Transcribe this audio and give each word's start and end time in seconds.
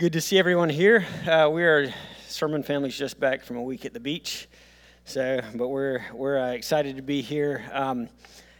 Good 0.00 0.14
to 0.14 0.22
see 0.22 0.38
everyone 0.38 0.70
here. 0.70 1.04
Uh, 1.28 1.50
we 1.52 1.62
are 1.62 1.92
sermon 2.26 2.62
families 2.62 2.96
just 2.96 3.20
back 3.20 3.44
from 3.44 3.58
a 3.58 3.62
week 3.62 3.84
at 3.84 3.92
the 3.92 4.00
beach, 4.00 4.48
so 5.04 5.42
but 5.54 5.68
we're 5.68 6.00
we're 6.14 6.38
uh, 6.38 6.52
excited 6.52 6.96
to 6.96 7.02
be 7.02 7.20
here. 7.20 7.62
Um, 7.70 8.08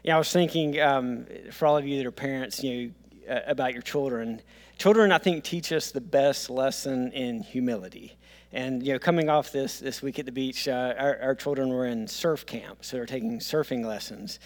yeah, 0.03 0.17
I 0.17 0.19
was 0.19 0.31
thinking 0.31 0.79
um, 0.83 1.25
for 1.51 1.65
all 1.65 1.79
of 1.79 1.87
you 1.87 1.97
that 1.97 2.05
are 2.05 2.11
parents, 2.11 2.63
you 2.63 2.93
know, 3.27 3.37
uh, 3.37 3.41
about 3.47 3.73
your 3.73 3.81
children. 3.81 4.43
Children, 4.77 5.13
I 5.13 5.17
think, 5.17 5.43
teach 5.43 5.73
us 5.73 5.91
the 5.91 6.01
best 6.03 6.51
lesson 6.51 7.11
in 7.13 7.43
humility. 7.43 8.19
And 8.53 8.87
you 8.87 8.93
know, 8.93 8.99
coming 8.99 9.31
off 9.31 9.51
this 9.51 9.79
this 9.79 10.03
week 10.03 10.19
at 10.19 10.27
the 10.27 10.33
beach, 10.33 10.69
uh, 10.69 10.93
our, 10.99 11.19
our 11.23 11.35
children 11.35 11.71
were 11.71 11.87
in 11.87 12.07
surf 12.07 12.45
camp, 12.45 12.85
so 12.85 12.99
they're 12.99 13.07
taking 13.07 13.39
surfing 13.39 13.83
lessons. 13.87 14.41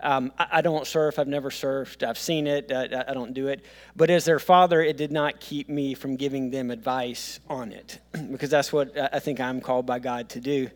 Um, 0.00 0.32
I, 0.38 0.46
I, 0.52 0.60
don't 0.60 0.86
surf. 0.86 1.18
I've 1.18 1.28
never 1.28 1.50
surfed. 1.50 2.06
I've 2.06 2.18
seen 2.18 2.46
it. 2.46 2.70
I, 2.72 3.04
I, 3.08 3.14
don't 3.14 3.32
do 3.32 3.48
it. 3.48 3.64
But 3.96 4.10
as 4.10 4.24
their 4.24 4.38
father, 4.38 4.82
it 4.82 4.96
did 4.96 5.12
not 5.12 5.40
keep 5.40 5.68
me 5.68 5.94
from 5.94 6.16
giving 6.16 6.50
them 6.50 6.70
advice 6.70 7.40
on 7.48 7.72
it 7.72 8.00
because 8.30 8.50
that's 8.50 8.72
what 8.72 8.96
I 8.98 9.18
think 9.18 9.40
I'm 9.40 9.60
called 9.60 9.86
by 9.86 10.00
God 10.00 10.28
to 10.30 10.40
do. 10.40 10.68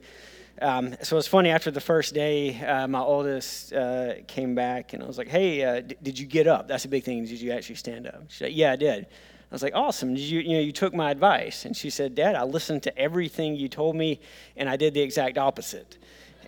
Um, 0.60 0.96
so 1.02 1.18
it's 1.18 1.28
funny. 1.28 1.50
After 1.50 1.70
the 1.70 1.80
first 1.80 2.14
day, 2.14 2.60
uh, 2.60 2.88
my 2.88 3.00
oldest 3.00 3.72
uh, 3.72 4.14
came 4.26 4.54
back 4.54 4.92
and 4.92 5.02
I 5.02 5.06
was 5.06 5.18
like, 5.18 5.28
"Hey, 5.28 5.62
uh, 5.62 5.80
d- 5.80 5.96
did 6.02 6.18
you 6.18 6.26
get 6.26 6.46
up? 6.46 6.66
That's 6.66 6.84
a 6.84 6.88
big 6.88 7.04
thing. 7.04 7.24
Did 7.24 7.40
you 7.40 7.52
actually 7.52 7.76
stand 7.76 8.06
up?" 8.08 8.24
She 8.28 8.38
said, 8.38 8.52
"Yeah, 8.52 8.72
I 8.72 8.76
did." 8.76 9.04
I 9.04 9.54
was 9.54 9.62
like, 9.62 9.74
"Awesome. 9.76 10.14
Did 10.14 10.24
you, 10.24 10.40
you 10.40 10.54
know, 10.54 10.60
you 10.60 10.72
took 10.72 10.94
my 10.94 11.10
advice?" 11.12 11.64
And 11.64 11.76
she 11.76 11.90
said, 11.90 12.16
"Dad, 12.16 12.34
I 12.34 12.42
listened 12.42 12.82
to 12.84 12.98
everything 12.98 13.54
you 13.54 13.68
told 13.68 13.94
me, 13.94 14.20
and 14.56 14.68
I 14.68 14.76
did 14.76 14.94
the 14.94 15.00
exact 15.00 15.38
opposite." 15.38 15.96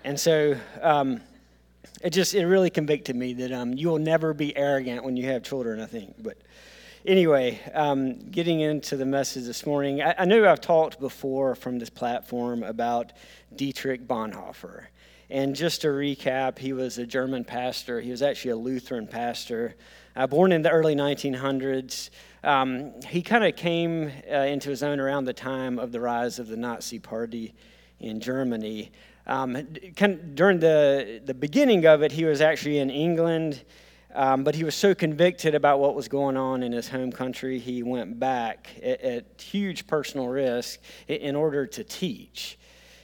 And 0.03 0.19
so. 0.19 0.57
Um, 0.81 1.21
it 2.03 2.11
just 2.11 2.35
it 2.35 2.47
really 2.47 2.71
convicted 2.71 3.17
me 3.17 3.33
that 3.35 3.53
um, 3.53 3.73
you 3.73 3.89
will 3.89 3.99
never 3.99 4.33
be 4.35 4.57
arrogant 4.57 5.05
when 5.05 5.17
you 5.17 5.27
have 5.27 5.43
children. 5.43 5.81
I 5.81 5.87
think, 5.87 6.15
but 6.23 6.39
anyway, 7.07 7.61
um, 7.75 8.19
getting 8.31 8.61
into 8.61 8.97
the 8.97 9.07
message 9.07 9.45
this 9.45 9.67
morning, 9.67 10.03
I, 10.03 10.15
I, 10.19 10.25
know 10.25 10.49
I've 10.51 10.61
talked 10.61 11.01
before 11.01 11.55
from 11.55 11.79
this 11.79 11.91
platform 11.91 12.63
about 12.63 13.13
Dietrich 13.55 14.07
Bonhoeffer. 14.07 14.87
And 15.31 15.55
just 15.55 15.83
to 15.83 15.89
recap, 15.89 16.59
he 16.59 16.73
was 16.73 16.99
a 16.99 17.07
German 17.07 17.45
pastor. 17.45 18.01
He 18.01 18.11
was 18.11 18.21
actually 18.21 18.51
a 18.51 18.57
Lutheran 18.57 19.07
pastor. 19.07 19.77
Uh, 20.17 20.27
born 20.27 20.51
in 20.51 20.63
the 20.63 20.71
early 20.71 20.97
1900s, 20.97 22.11
um, 22.43 23.01
he 23.03 23.23
kind 23.23 23.45
of 23.45 23.55
came 23.55 24.11
uh, 24.29 24.37
into 24.39 24.71
his 24.71 24.83
own 24.83 24.99
around 24.99 25.27
the 25.27 25.33
time 25.33 25.79
of 25.79 25.93
the 25.93 26.01
rise 26.01 26.41
of 26.41 26.49
the 26.49 26.57
Nazi 26.57 26.99
Party 26.99 27.55
in 28.01 28.19
Germany. 28.19 28.91
Um, 29.31 29.69
during 30.35 30.59
the, 30.59 31.23
the 31.25 31.35
beginning 31.35 31.87
of 31.87 32.03
it, 32.03 32.11
he 32.11 32.25
was 32.25 32.41
actually 32.41 32.79
in 32.79 32.91
England, 32.91 33.63
um, 34.13 34.43
but 34.43 34.57
he 34.57 34.65
was 34.65 34.75
so 34.75 34.93
convicted 34.93 35.55
about 35.55 35.79
what 35.79 35.95
was 35.95 36.09
going 36.09 36.37
on 36.37 36.65
in 36.65 36.73
his 36.73 36.89
home 36.89 37.13
country, 37.13 37.61
he 37.61 37.85
went 37.85 38.19
back 38.19 38.69
at, 38.83 39.01
at 39.03 39.41
huge 39.41 39.87
personal 39.87 40.27
risk 40.27 40.81
in 41.07 41.37
order 41.37 41.65
to 41.65 41.85
teach. 41.85 42.59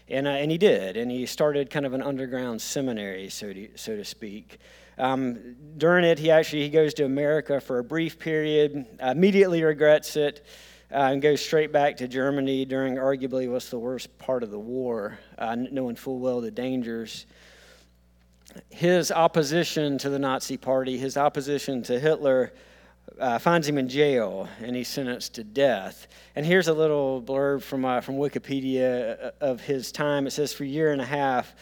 And, 0.08 0.26
uh, 0.26 0.30
and 0.30 0.50
he 0.50 0.58
did, 0.58 0.96
and 0.96 1.12
he 1.12 1.26
started 1.26 1.70
kind 1.70 1.86
of 1.86 1.92
an 1.92 2.02
underground 2.02 2.60
seminary, 2.60 3.28
so 3.28 3.52
to, 3.52 3.68
so 3.76 3.94
to 3.94 4.04
speak. 4.04 4.58
Um, 4.98 5.54
during 5.76 6.04
it, 6.04 6.18
he 6.18 6.32
actually 6.32 6.62
he 6.62 6.70
goes 6.70 6.92
to 6.94 7.04
America 7.04 7.60
for 7.60 7.78
a 7.78 7.84
brief 7.84 8.18
period, 8.18 8.84
immediately 9.00 9.62
regrets 9.62 10.16
it, 10.16 10.44
uh, 10.90 11.10
and 11.12 11.20
goes 11.20 11.44
straight 11.44 11.72
back 11.72 11.96
to 11.96 12.08
Germany 12.08 12.64
during 12.64 12.96
arguably 12.96 13.50
what's 13.50 13.70
the 13.70 13.78
worst 13.78 14.16
part 14.18 14.42
of 14.42 14.50
the 14.50 14.58
war, 14.58 15.18
uh, 15.38 15.54
knowing 15.54 15.96
full 15.96 16.18
well 16.18 16.40
the 16.40 16.50
dangers. 16.50 17.26
His 18.70 19.10
opposition 19.10 19.98
to 19.98 20.10
the 20.10 20.18
Nazi 20.18 20.56
Party, 20.56 20.96
his 20.96 21.16
opposition 21.16 21.82
to 21.84 21.98
Hitler, 21.98 22.52
uh, 23.18 23.38
finds 23.38 23.68
him 23.68 23.78
in 23.78 23.88
jail 23.88 24.48
and 24.60 24.74
he's 24.74 24.88
sentenced 24.88 25.34
to 25.34 25.44
death. 25.44 26.08
And 26.34 26.44
here's 26.44 26.68
a 26.68 26.74
little 26.74 27.22
blurb 27.22 27.62
from, 27.62 27.84
uh, 27.84 28.00
from 28.00 28.16
Wikipedia 28.16 29.26
uh, 29.26 29.30
of 29.40 29.60
his 29.60 29.92
time. 29.92 30.26
It 30.26 30.32
says, 30.32 30.52
For 30.52 30.64
a 30.64 30.68
year 30.68 30.92
and 30.92 31.00
a 31.00 31.06
half, 31.06 31.54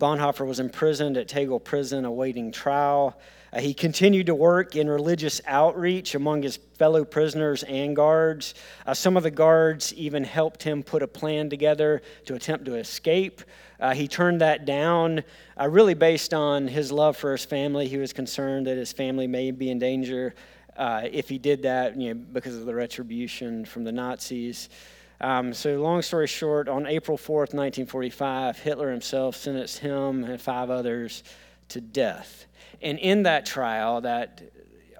Bonhoeffer 0.00 0.46
was 0.46 0.60
imprisoned 0.60 1.16
at 1.16 1.28
Tegel 1.28 1.60
Prison 1.60 2.04
awaiting 2.04 2.52
trial. 2.52 3.18
Uh, 3.56 3.60
he 3.60 3.72
continued 3.72 4.26
to 4.26 4.34
work 4.34 4.76
in 4.76 4.86
religious 4.86 5.40
outreach 5.46 6.14
among 6.14 6.42
his 6.42 6.58
fellow 6.74 7.06
prisoners 7.06 7.62
and 7.62 7.96
guards. 7.96 8.52
Uh, 8.86 8.92
some 8.92 9.16
of 9.16 9.22
the 9.22 9.30
guards 9.30 9.94
even 9.94 10.22
helped 10.22 10.62
him 10.62 10.82
put 10.82 11.02
a 11.02 11.08
plan 11.08 11.48
together 11.48 12.02
to 12.26 12.34
attempt 12.34 12.66
to 12.66 12.74
escape. 12.74 13.40
Uh, 13.80 13.94
he 13.94 14.06
turned 14.06 14.42
that 14.42 14.66
down, 14.66 15.24
uh, 15.58 15.66
really 15.66 15.94
based 15.94 16.34
on 16.34 16.68
his 16.68 16.92
love 16.92 17.16
for 17.16 17.32
his 17.32 17.46
family. 17.46 17.88
He 17.88 17.96
was 17.96 18.12
concerned 18.12 18.66
that 18.66 18.76
his 18.76 18.92
family 18.92 19.26
may 19.26 19.50
be 19.52 19.70
in 19.70 19.78
danger 19.78 20.34
uh, 20.76 21.08
if 21.10 21.26
he 21.26 21.38
did 21.38 21.62
that, 21.62 21.98
you 21.98 22.12
know, 22.12 22.20
because 22.34 22.56
of 22.56 22.66
the 22.66 22.74
retribution 22.74 23.64
from 23.64 23.84
the 23.84 23.92
Nazis. 23.92 24.68
Um, 25.22 25.54
so, 25.54 25.80
long 25.80 26.02
story 26.02 26.26
short, 26.26 26.68
on 26.68 26.86
April 26.86 27.16
4th, 27.16 27.54
1945, 27.54 28.58
Hitler 28.58 28.90
himself 28.90 29.34
sentenced 29.34 29.78
him 29.78 30.24
and 30.24 30.38
five 30.38 30.68
others 30.68 31.24
to 31.68 31.80
death. 31.80 32.46
And 32.82 32.98
in 32.98 33.24
that 33.24 33.46
trial, 33.46 34.00
that, 34.02 34.42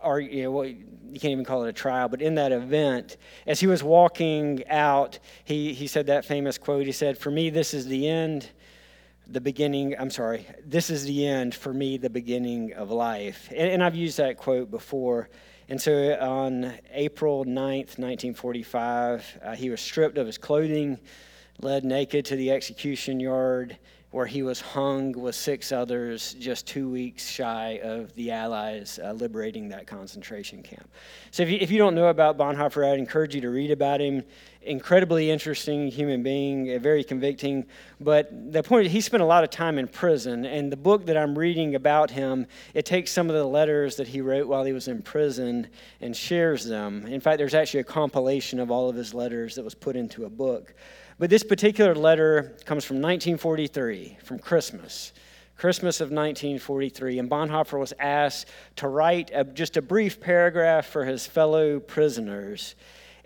or, 0.03 0.21
you, 0.21 0.45
know, 0.45 0.63
you 0.63 1.21
can't 1.21 1.33
even 1.33 1.45
call 1.45 1.65
it 1.65 1.69
a 1.69 1.73
trial, 1.73 2.09
but 2.09 2.21
in 2.21 2.35
that 2.37 2.53
event, 2.53 3.17
as 3.47 3.61
he 3.61 3.67
was 3.67 3.83
walking 3.83 4.67
out, 4.69 5.19
he, 5.45 5.73
he 5.73 5.87
said 5.87 6.07
that 6.07 6.25
famous 6.25 6.59
quote. 6.59 6.87
He 6.87 6.93
said, 6.93 7.17
For 7.17 7.31
me, 7.31 7.51
this 7.51 7.75
is 7.75 7.87
the 7.87 8.09
end, 8.09 8.51
the 9.27 9.41
beginning, 9.41 9.95
I'm 9.99 10.11
sorry, 10.11 10.47
this 10.65 10.91
is 10.91 11.05
the 11.05 11.27
end, 11.27 11.55
for 11.55 11.73
me, 11.73 11.97
the 11.97 12.11
beginning 12.11 12.73
of 12.75 12.91
life. 12.91 13.49
And, 13.51 13.71
and 13.71 13.83
I've 13.83 13.97
used 13.97 14.19
that 14.19 14.37
quote 14.37 14.71
before. 14.71 15.29
And 15.69 15.81
so 15.81 16.17
on 16.21 16.75
April 16.93 17.45
9th, 17.45 17.99
1945, 17.99 19.39
uh, 19.43 19.55
he 19.57 19.71
was 19.71 19.81
stripped 19.81 20.17
of 20.17 20.27
his 20.27 20.39
clothing, 20.39 20.99
led 21.61 21.85
naked 21.85 22.25
to 22.27 22.37
the 22.37 22.53
execution 22.53 23.19
yard 23.19 23.79
where 24.11 24.27
he 24.27 24.43
was 24.43 24.61
hung 24.61 25.13
with 25.13 25.35
six 25.35 25.73
others 25.73 26.35
just 26.35 26.67
two 26.67 26.89
weeks 26.89 27.29
shy 27.29 27.81
of 27.83 28.15
the 28.15 28.31
Allies 28.31 28.99
uh, 29.03 29.13
liberating 29.13 29.69
that 29.69 29.87
concentration 29.87 30.63
camp. 30.63 30.89
So, 31.31 31.43
if 31.43 31.51
you, 31.51 31.59
if 31.61 31.71
you 31.71 31.79
don't 31.79 31.95
know 31.95 32.09
about 32.09 32.39
Bonhoeffer, 32.39 32.91
I'd 32.91 32.99
encourage 32.99 33.35
you 33.35 33.41
to 33.43 33.51
read 33.51 33.71
about 33.71 34.01
him. 34.01 34.23
Incredibly 34.67 35.31
interesting 35.31 35.89
human 35.89 36.23
being, 36.23 36.81
very 36.81 37.05
convicting. 37.05 37.67
But 38.01 38.53
the 38.53 38.63
point 38.63 38.87
is, 38.87 38.93
he 38.93 39.01
spent 39.01 39.23
a 39.23 39.27
lot 39.27 39.45
of 39.45 39.51
time 39.51 39.79
in 39.79 39.87
prison, 39.87 40.45
and 40.45 40.73
the 40.73 40.77
book 40.77 41.07
that 41.07 41.17
I'm 41.17 41.39
reading 41.39 41.77
about 41.77 42.11
him, 42.11 42.47
it 42.75 42.85
takes 42.85 43.13
some 43.13 43.31
of 43.31 43.37
the 43.37 43.45
letters 43.45 43.97
that 43.97 44.09
he 44.09 44.21
wrote 44.21 44.49
while 44.49 44.65
he 44.65 44.73
was 44.73 44.89
in 44.89 45.03
prison 45.03 45.69
and 46.01 46.17
shares 46.17 46.65
them. 46.65 47.07
In 47.07 47.21
fact, 47.21 47.39
there's 47.39 47.55
actually 47.55 47.81
a 47.81 47.85
compilation 47.85 48.59
of 48.59 48.71
all 48.71 48.89
of 48.89 48.97
his 48.97 49.15
letters 49.15 49.55
that 49.55 49.65
was 49.65 49.75
put 49.75 49.95
into 49.95 50.25
a 50.25 50.31
book. 50.31 50.75
But 51.19 51.31
this 51.31 51.43
particular 51.43 51.95
letter 51.95 52.57
comes 52.65 52.85
from 52.85 52.97
1943, 52.97 54.19
from 54.23 54.39
Christmas. 54.39 55.13
Christmas 55.57 56.03
of 56.03 56.11
1943, 56.11 57.19
and 57.19 57.31
Bonhoeffer 57.31 57.79
was 57.79 57.95
asked 57.99 58.49
to 58.77 58.89
write 58.89 59.31
a, 59.33 59.43
just 59.43 59.79
a 59.79 59.83
brief 59.83 60.21
paragraph 60.21 60.87
for 60.87 61.07
his 61.07 61.27
fellow 61.27 61.81
prisoners. 61.81 62.75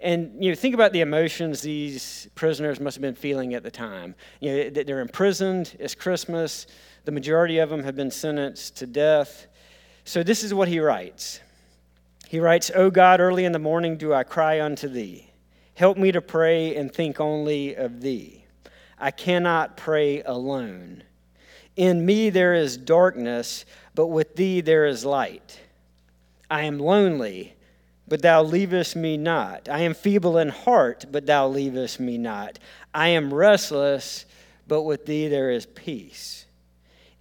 And 0.01 0.43
you 0.43 0.51
know, 0.51 0.55
think 0.55 0.75
about 0.75 0.93
the 0.93 1.03
emotions 1.03 1.61
these 1.61 2.29
prisoners 2.35 2.81
must 2.81 2.97
have 2.97 3.03
been 3.03 3.15
feeling 3.15 3.55
at 3.55 3.63
the 3.63 3.71
time. 3.71 4.15
You 4.41 4.71
know, 4.71 4.71
they're 4.71 5.01
imprisoned. 5.01 5.77
It's 5.79 5.95
Christmas. 5.95 6.67
The 7.05 7.13
majority 7.13 7.59
of 7.59 7.69
them 7.69 7.83
have 7.85 7.97
been 7.97 8.11
sentenced 8.11 8.77
to 8.79 8.87
death. 8.87 9.47
So 10.05 10.23
this 10.23 10.43
is 10.43 10.55
what 10.55 10.69
he 10.69 10.81
writes. 10.81 11.41
He 12.29 12.41
writes, 12.41 12.71
"O 12.75 12.91
God, 12.91 13.21
early 13.21 13.45
in 13.45 13.53
the 13.53 13.59
morning 13.59 13.97
do 13.97 14.15
I 14.15 14.23
cry 14.23 14.61
unto 14.61 14.89
thee." 14.89 15.31
Help 15.75 15.99
me 15.99 16.13
to 16.13 16.21
pray 16.21 16.75
and 16.77 16.93
think 16.93 17.21
only 17.21 17.75
of 17.75 18.01
thee. 18.01 18.45
I 18.99 19.11
cannot 19.11 19.77
pray 19.77 20.23
alone. 20.23 21.05
In 21.77 22.05
me 22.05 22.31
there 22.31 22.55
is 22.55 22.77
darkness, 22.77 23.65
but 23.95 24.09
with 24.09 24.37
thee 24.37 24.61
there 24.61 24.87
is 24.87 25.05
light. 25.05 25.61
I 26.51 26.63
am 26.63 26.79
lonely, 26.79 27.55
but 28.11 28.21
thou 28.21 28.43
leavest 28.43 28.95
me 28.95 29.17
not. 29.17 29.71
I 29.71 29.81
am 29.81 29.95
feeble 29.95 30.37
in 30.37 30.51
heart, 30.51 31.07
but 31.11 31.25
thou 31.25 31.49
leavest 31.49 31.99
me 31.99 32.19
not. 32.19 32.59
I 32.93 33.09
am 33.09 33.33
restless, 33.33 34.27
but 34.69 34.83
with 34.83 35.07
thee 35.07 35.29
there 35.29 35.51
is 35.51 35.65
peace. 35.65 36.45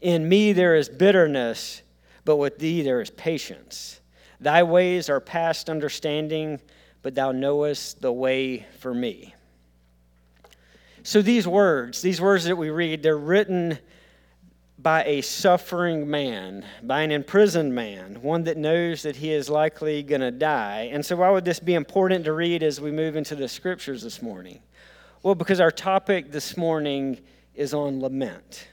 In 0.01 0.27
me 0.27 0.51
there 0.51 0.75
is 0.75 0.89
bitterness, 0.89 1.81
but 2.25 2.35
with 2.35 2.59
thee 2.59 2.81
there 2.81 2.99
is 2.99 3.09
patience. 3.09 4.01
Thy 4.41 4.63
ways 4.63 5.09
are 5.09 5.21
past 5.21 5.69
understanding 5.69 6.59
but 7.01 7.15
thou 7.15 7.31
knowest 7.31 8.01
the 8.01 8.11
way 8.11 8.65
for 8.79 8.93
me. 8.93 9.33
So 11.03 11.21
these 11.21 11.47
words, 11.47 12.01
these 12.01 12.19
words 12.19 12.43
that 12.43 12.57
we 12.57 12.69
read, 12.69 13.01
they're 13.03 13.17
written 13.17 13.79
by 14.81 15.03
a 15.03 15.21
suffering 15.21 16.09
man, 16.09 16.65
by 16.83 17.01
an 17.01 17.11
imprisoned 17.11 17.75
man, 17.75 18.21
one 18.21 18.43
that 18.45 18.55
knows 18.55 19.03
that 19.03 19.17
he 19.17 19.31
is 19.31 19.49
likely 19.49 20.01
going 20.03 20.21
to 20.21 20.31
die. 20.31 20.89
And 20.93 21.05
so, 21.05 21.17
why 21.17 21.29
would 21.29 21.43
this 21.43 21.59
be 21.59 21.73
important 21.73 22.23
to 22.25 22.33
read 22.33 22.63
as 22.63 22.79
we 22.79 22.91
move 22.91 23.17
into 23.17 23.35
the 23.35 23.47
scriptures 23.47 24.01
this 24.01 24.21
morning? 24.21 24.59
Well, 25.21 25.35
because 25.35 25.59
our 25.59 25.71
topic 25.71 26.31
this 26.31 26.55
morning 26.55 27.19
is 27.55 27.73
on 27.73 27.99
lament. 27.99 28.69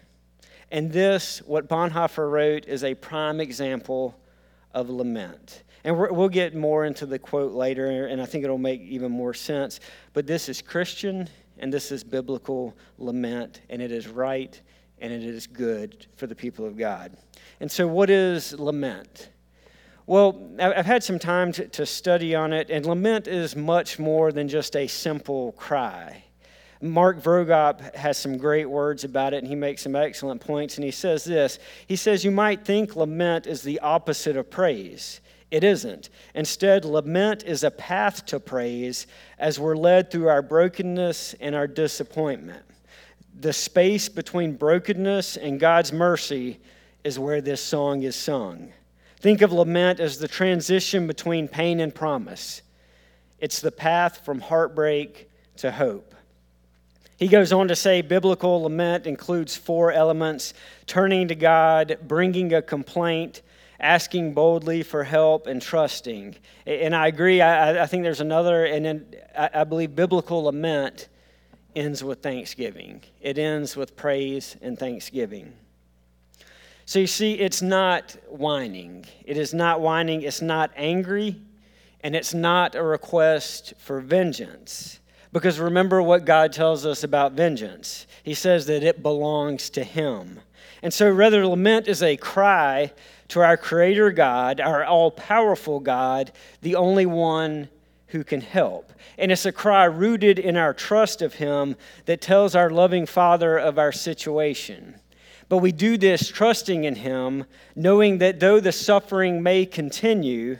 And 0.70 0.92
this, 0.92 1.42
what 1.44 1.68
Bonhoeffer 1.68 2.30
wrote, 2.30 2.66
is 2.66 2.84
a 2.84 2.94
prime 2.94 3.40
example 3.40 4.16
of 4.74 4.88
lament. 4.88 5.64
And 5.82 5.98
we 5.98 6.08
will 6.08 6.28
get 6.28 6.54
more 6.54 6.84
into 6.84 7.06
the 7.06 7.18
quote 7.18 7.52
later, 7.52 8.06
and 8.06 8.22
I 8.22 8.26
think 8.26 8.44
it'll 8.44 8.58
make 8.58 8.80
even 8.82 9.10
more 9.10 9.34
sense. 9.34 9.80
But 10.12 10.26
this 10.26 10.48
is 10.48 10.62
Christian, 10.62 11.28
and 11.58 11.72
this 11.72 11.90
is 11.90 12.04
biblical 12.04 12.76
lament, 12.98 13.62
and 13.70 13.82
it 13.82 13.90
is 13.90 14.06
right, 14.06 14.60
and 15.00 15.12
it 15.12 15.22
is 15.22 15.46
good 15.46 16.06
for 16.16 16.26
the 16.26 16.34
people 16.34 16.64
of 16.66 16.76
God. 16.76 17.16
And 17.60 17.70
so, 17.70 17.86
what 17.86 18.10
is 18.10 18.58
lament? 18.58 19.30
Well, 20.06 20.50
I've 20.60 20.86
had 20.86 21.02
some 21.02 21.18
time 21.18 21.50
to, 21.52 21.84
study 21.84 22.34
on 22.36 22.52
it, 22.52 22.70
and 22.70 22.86
lament 22.86 23.26
is 23.26 23.56
much 23.56 23.98
more 23.98 24.30
than 24.30 24.46
just 24.46 24.76
a 24.76 24.86
simple 24.86 25.52
cry. 25.52 26.22
Mark 26.80 27.20
Vroegop 27.20 27.94
has 27.96 28.16
some 28.16 28.36
great 28.36 28.66
words 28.66 29.02
about 29.02 29.34
it, 29.34 29.38
and 29.38 29.48
he 29.48 29.56
makes 29.56 29.82
some 29.82 29.96
excellent 29.96 30.40
points. 30.40 30.76
And 30.76 30.84
he 30.84 30.92
says 30.92 31.24
this 31.24 31.58
He 31.86 31.96
says, 31.96 32.24
You 32.24 32.30
might 32.30 32.64
think 32.64 32.94
lament 32.94 33.46
is 33.46 33.62
the 33.62 33.80
opposite 33.80 34.36
of 34.36 34.48
praise. 34.48 35.20
It 35.50 35.64
isn't. 35.64 36.10
Instead, 36.34 36.84
lament 36.84 37.44
is 37.44 37.64
a 37.64 37.70
path 37.70 38.26
to 38.26 38.40
praise 38.40 39.06
as 39.38 39.58
we're 39.58 39.76
led 39.76 40.10
through 40.10 40.28
our 40.28 40.42
brokenness 40.42 41.34
and 41.40 41.54
our 41.54 41.68
disappointment. 41.68 42.64
The 43.38 43.52
space 43.52 44.08
between 44.08 44.54
brokenness 44.54 45.36
and 45.36 45.60
God's 45.60 45.92
mercy 45.92 46.58
is 47.04 47.18
where 47.18 47.40
this 47.42 47.62
song 47.62 48.02
is 48.02 48.16
sung. 48.16 48.72
Think 49.20 49.42
of 49.42 49.52
lament 49.52 50.00
as 50.00 50.18
the 50.18 50.28
transition 50.28 51.06
between 51.06 51.46
pain 51.46 51.80
and 51.80 51.94
promise. 51.94 52.62
It's 53.38 53.60
the 53.60 53.70
path 53.70 54.24
from 54.24 54.40
heartbreak 54.40 55.28
to 55.56 55.70
hope. 55.70 56.14
He 57.18 57.28
goes 57.28 57.52
on 57.52 57.68
to 57.68 57.76
say 57.76 58.02
biblical 58.02 58.62
lament 58.62 59.06
includes 59.06 59.56
four 59.56 59.92
elements 59.92 60.54
turning 60.86 61.28
to 61.28 61.34
God, 61.34 61.98
bringing 62.06 62.52
a 62.54 62.62
complaint, 62.62 63.42
asking 63.80 64.32
boldly 64.32 64.82
for 64.82 65.04
help, 65.04 65.46
and 65.46 65.60
trusting. 65.60 66.36
And 66.66 66.94
I 66.94 67.06
agree, 67.06 67.40
I, 67.40 67.82
I 67.82 67.86
think 67.86 68.02
there's 68.02 68.20
another, 68.20 68.64
and 68.64 68.84
then 68.84 69.06
I, 69.36 69.50
I 69.54 69.64
believe 69.64 69.94
biblical 69.94 70.44
lament 70.44 71.08
ends 71.76 72.02
with 72.02 72.22
thanksgiving. 72.22 73.02
It 73.20 73.38
ends 73.38 73.76
with 73.76 73.96
praise 73.96 74.56
and 74.62 74.78
thanksgiving. 74.78 75.52
So 76.86 76.98
you 76.98 77.06
see, 77.06 77.34
it's 77.34 77.62
not 77.62 78.16
whining. 78.28 79.04
It 79.24 79.36
is 79.36 79.52
not 79.52 79.80
whining, 79.80 80.22
it's 80.22 80.40
not 80.40 80.70
angry, 80.76 81.36
and 82.00 82.14
it's 82.14 82.32
not 82.32 82.74
a 82.74 82.82
request 82.82 83.74
for 83.78 84.00
vengeance. 84.00 85.00
Because 85.32 85.58
remember 85.58 86.00
what 86.00 86.24
God 86.24 86.52
tells 86.52 86.86
us 86.86 87.04
about 87.04 87.32
vengeance. 87.32 88.06
He 88.22 88.34
says 88.34 88.66
that 88.66 88.82
it 88.82 89.02
belongs 89.02 89.68
to 89.70 89.84
Him. 89.84 90.40
And 90.82 90.94
so, 90.94 91.10
rather, 91.10 91.46
lament 91.46 91.88
is 91.88 92.02
a 92.02 92.16
cry 92.16 92.92
to 93.28 93.40
our 93.40 93.56
Creator 93.56 94.12
God, 94.12 94.60
our 94.60 94.84
all 94.84 95.10
powerful 95.10 95.80
God, 95.80 96.32
the 96.62 96.76
only 96.76 97.06
one 97.06 97.68
who 98.08 98.22
can 98.22 98.40
help. 98.40 98.92
And 99.18 99.32
it's 99.32 99.46
a 99.46 99.52
cry 99.52 99.84
rooted 99.84 100.38
in 100.38 100.56
our 100.56 100.72
trust 100.72 101.22
of 101.22 101.34
Him 101.34 101.76
that 102.04 102.20
tells 102.20 102.54
our 102.54 102.70
loving 102.70 103.06
Father 103.06 103.58
of 103.58 103.78
our 103.78 103.92
situation. 103.92 104.96
But 105.48 105.58
we 105.58 105.72
do 105.72 105.96
this 105.96 106.28
trusting 106.28 106.84
in 106.84 106.96
Him, 106.96 107.44
knowing 107.74 108.18
that 108.18 108.40
though 108.40 108.60
the 108.60 108.72
suffering 108.72 109.42
may 109.42 109.66
continue, 109.66 110.58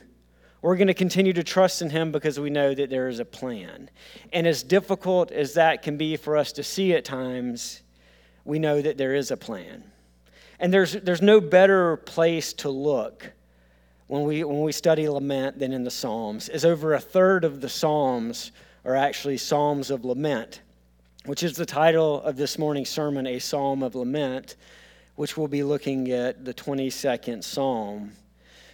we're 0.63 0.77
going 0.77 0.89
to 0.89 0.95
continue 0.95 1.33
to 1.33 1.45
trust 1.45 1.83
in 1.83 1.91
Him 1.91 2.13
because 2.13 2.41
we 2.41 2.51
know 2.51 2.75
that 2.75 2.91
there 2.91 3.09
is 3.09 3.21
a 3.21 3.25
plan. 3.25 3.91
And 4.33 4.47
as 4.47 4.63
difficult 4.63 5.31
as 5.31 5.55
that 5.55 5.83
can 5.83 5.97
be 5.97 6.17
for 6.17 6.37
us 6.37 6.53
to 6.53 6.63
see 6.63 6.93
at 6.95 7.05
times, 7.05 7.83
we 8.45 8.59
know 8.59 8.81
that 8.81 8.97
there 8.97 9.15
is 9.15 9.31
a 9.31 9.37
plan. 9.37 9.85
And 10.59 10.73
there's, 10.73 10.93
there's 10.93 11.23
no 11.23 11.41
better 11.41 11.99
place 11.99 12.53
to 12.55 12.71
look 12.71 13.33
when 14.09 14.25
we, 14.25 14.45
when 14.45 14.63
we 14.63 14.73
study 14.73 15.09
lament 15.09 15.59
than 15.59 15.73
in 15.73 15.85
the 15.85 15.91
Psalms, 15.91 16.49
is 16.49 16.65
over 16.65 16.95
a 16.95 17.01
third 17.01 17.45
of 17.45 17.61
the 17.61 17.69
Psalms 17.69 18.53
are 18.85 18.95
actually 18.95 19.37
Psalms 19.37 19.91
of 19.91 20.05
lament, 20.05 20.61
which 21.25 21.43
is 21.43 21.57
the 21.57 21.67
title 21.67 22.23
of 22.23 22.37
this 22.37 22.57
morning's 22.59 22.89
sermon, 22.89 23.27
A 23.27 23.41
Psalm 23.41 23.83
of 23.83 23.97
Lament, 23.97 24.55
which 25.17 25.37
we'll 25.37 25.49
be 25.49 25.65
looking 25.65 26.13
at 26.13 26.45
the 26.45 26.55
22nd 26.55 27.43
Psalm. 27.43 28.13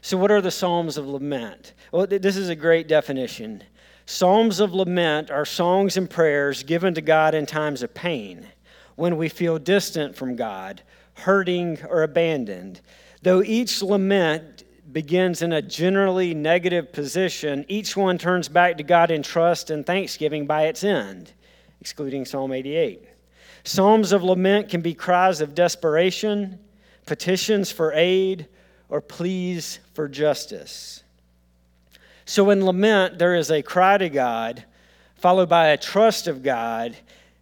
So, 0.02 0.18
what 0.18 0.30
are 0.30 0.42
the 0.42 0.50
Psalms 0.50 0.98
of 0.98 1.06
Lament? 1.06 1.72
Well, 1.92 2.06
this 2.06 2.36
is 2.36 2.50
a 2.50 2.56
great 2.56 2.88
definition. 2.88 3.62
Psalms 4.04 4.60
of 4.60 4.74
lament 4.74 5.30
are 5.30 5.44
songs 5.44 5.96
and 5.96 6.10
prayers 6.10 6.64
given 6.64 6.92
to 6.94 7.00
God 7.00 7.34
in 7.34 7.46
times 7.46 7.82
of 7.82 7.94
pain, 7.94 8.48
when 8.96 9.16
we 9.16 9.28
feel 9.28 9.58
distant 9.58 10.16
from 10.16 10.36
God, 10.36 10.82
hurting, 11.14 11.78
or 11.88 12.02
abandoned. 12.02 12.80
Though 13.22 13.42
each 13.42 13.80
lament 13.80 14.61
begins 14.92 15.42
in 15.42 15.52
a 15.52 15.62
generally 15.62 16.34
negative 16.34 16.92
position, 16.92 17.64
each 17.68 17.96
one 17.96 18.18
turns 18.18 18.48
back 18.48 18.76
to 18.76 18.82
God 18.82 19.10
in 19.10 19.22
trust 19.22 19.70
and 19.70 19.86
thanksgiving 19.86 20.46
by 20.46 20.64
its 20.64 20.84
end, 20.84 21.32
excluding 21.80 22.24
Psalm 22.24 22.52
88. 22.52 23.08
Psalms 23.64 24.12
of 24.12 24.22
lament 24.22 24.68
can 24.68 24.80
be 24.80 24.92
cries 24.92 25.40
of 25.40 25.54
desperation, 25.54 26.58
petitions 27.06 27.70
for 27.70 27.92
aid, 27.92 28.48
or 28.88 29.00
pleas 29.00 29.78
for 29.94 30.08
justice. 30.08 31.02
So 32.24 32.50
in 32.50 32.64
lament, 32.64 33.18
there 33.18 33.34
is 33.34 33.50
a 33.50 33.62
cry 33.62 33.98
to 33.98 34.08
God, 34.08 34.64
followed 35.16 35.48
by 35.48 35.68
a 35.68 35.76
trust 35.76 36.26
of 36.26 36.42
God 36.42 36.96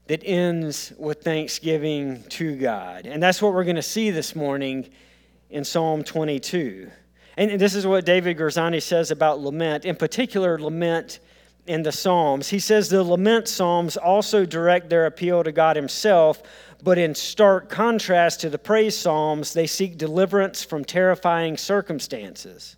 that 0.07 0.23
ends 0.25 0.93
with 0.99 1.23
thanksgiving 1.23 2.23
to 2.31 2.57
God. 2.57 3.07
And 3.07 3.23
that's 3.23 3.41
what 3.41 3.53
we're 3.53 3.65
going 3.65 3.77
to 3.77 3.83
see 3.83 4.11
this 4.11 4.37
morning 4.37 4.91
in 5.51 5.65
Psalm 5.65 6.05
22. 6.05 6.91
And 7.41 7.61
this 7.61 7.75
is 7.75 7.87
what 7.87 8.05
David 8.05 8.37
Guarzani 8.37 8.81
says 8.81 9.11
about 9.11 9.41
lament, 9.41 9.85
in 9.85 9.97
particular, 9.97 10.61
lament 10.61 11.19
in 11.67 11.83
the 11.83 11.91
Psalms. 11.91 12.49
He 12.49 12.59
says 12.59 12.89
the 12.89 13.03
lament 13.03 13.49
Psalms 13.49 13.97
also 13.97 14.45
direct 14.45 14.91
their 14.91 15.07
appeal 15.07 15.43
to 15.43 15.51
God 15.51 15.75
Himself 15.75 16.43
but 16.83 16.99
in 16.99 17.15
stark 17.15 17.69
contrast 17.69 18.41
to 18.41 18.51
the 18.51 18.59
praise 18.59 18.97
psalms, 18.97 19.53
they 19.53 19.67
seek 19.67 19.99
deliverance 19.99 20.65
from 20.65 20.85
terrifying 20.85 21.57
circumstances. 21.57 22.77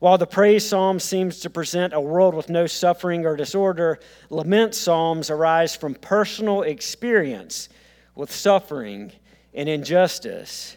While 0.00 0.18
the 0.18 0.26
praise 0.26 0.66
psalm 0.66 0.98
seems 0.98 1.40
to 1.40 1.50
present 1.50 1.92
a 1.92 2.00
world 2.00 2.34
with 2.34 2.48
no 2.48 2.66
suffering 2.66 3.26
or 3.26 3.36
disorder, 3.36 4.00
lament 4.30 4.74
psalms 4.74 5.30
arise 5.30 5.76
from 5.76 5.94
personal 5.94 6.62
experience 6.62 7.68
with 8.14 8.32
suffering 8.32 9.12
and 9.54 9.68
injustice. 9.68 10.76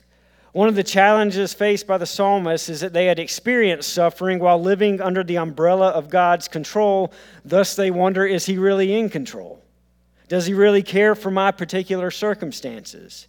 One 0.54 0.70
of 0.70 0.76
the 0.76 0.84
challenges 0.84 1.54
faced 1.54 1.88
by 1.88 1.98
the 1.98 2.06
psalmists 2.06 2.70
is 2.70 2.82
that 2.82 2.94
they 2.94 3.08
had 3.08 3.18
experienced 3.18 3.92
suffering 3.92 4.38
while 4.38 4.62
living 4.62 5.02
under 5.02 5.24
the 5.24 5.40
umbrella 5.40 5.90
of 5.90 6.12
God's 6.12 6.48
control. 6.48 7.12
Thus, 7.44 7.76
they 7.76 7.90
wonder 7.90 8.24
is 8.24 8.46
he 8.46 8.60
really 8.60 8.94
in 8.94 9.10
control? 9.10 9.64
Does 10.28 10.46
he 10.46 10.54
really 10.54 10.84
care 10.84 11.16
for 11.16 11.32
my 11.32 11.52
particular 11.52 12.12
circumstances? 12.12 13.28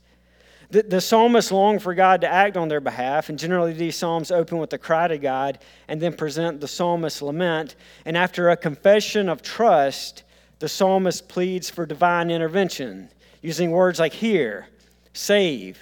The, 0.70 0.82
the 0.82 1.00
psalmists 1.00 1.50
long 1.50 1.78
for 1.78 1.94
God 1.94 2.20
to 2.20 2.28
act 2.28 2.58
on 2.58 2.68
their 2.68 2.80
behalf, 2.80 3.30
and 3.30 3.38
generally 3.38 3.72
these 3.72 3.96
psalms 3.96 4.30
open 4.30 4.58
with 4.58 4.72
a 4.74 4.78
cry 4.78 5.08
to 5.08 5.18
God 5.18 5.58
and 5.88 6.00
then 6.00 6.12
present 6.12 6.60
the 6.60 6.68
psalmist's 6.68 7.22
lament. 7.22 7.74
And 8.04 8.18
after 8.18 8.50
a 8.50 8.56
confession 8.56 9.30
of 9.30 9.40
trust, 9.40 10.24
the 10.58 10.68
psalmist 10.68 11.28
pleads 11.28 11.70
for 11.70 11.86
divine 11.86 12.30
intervention, 12.30 13.08
using 13.40 13.70
words 13.70 13.98
like 13.98 14.12
hear, 14.12 14.66
save, 15.14 15.78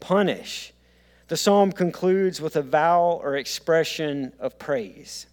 punish. 0.00 0.71
The 1.28 1.36
psalm 1.36 1.72
concludes 1.72 2.40
with 2.40 2.56
a 2.56 2.62
vow 2.62 3.20
or 3.22 3.36
expression 3.36 4.32
of 4.38 4.58
praise. 4.58 5.26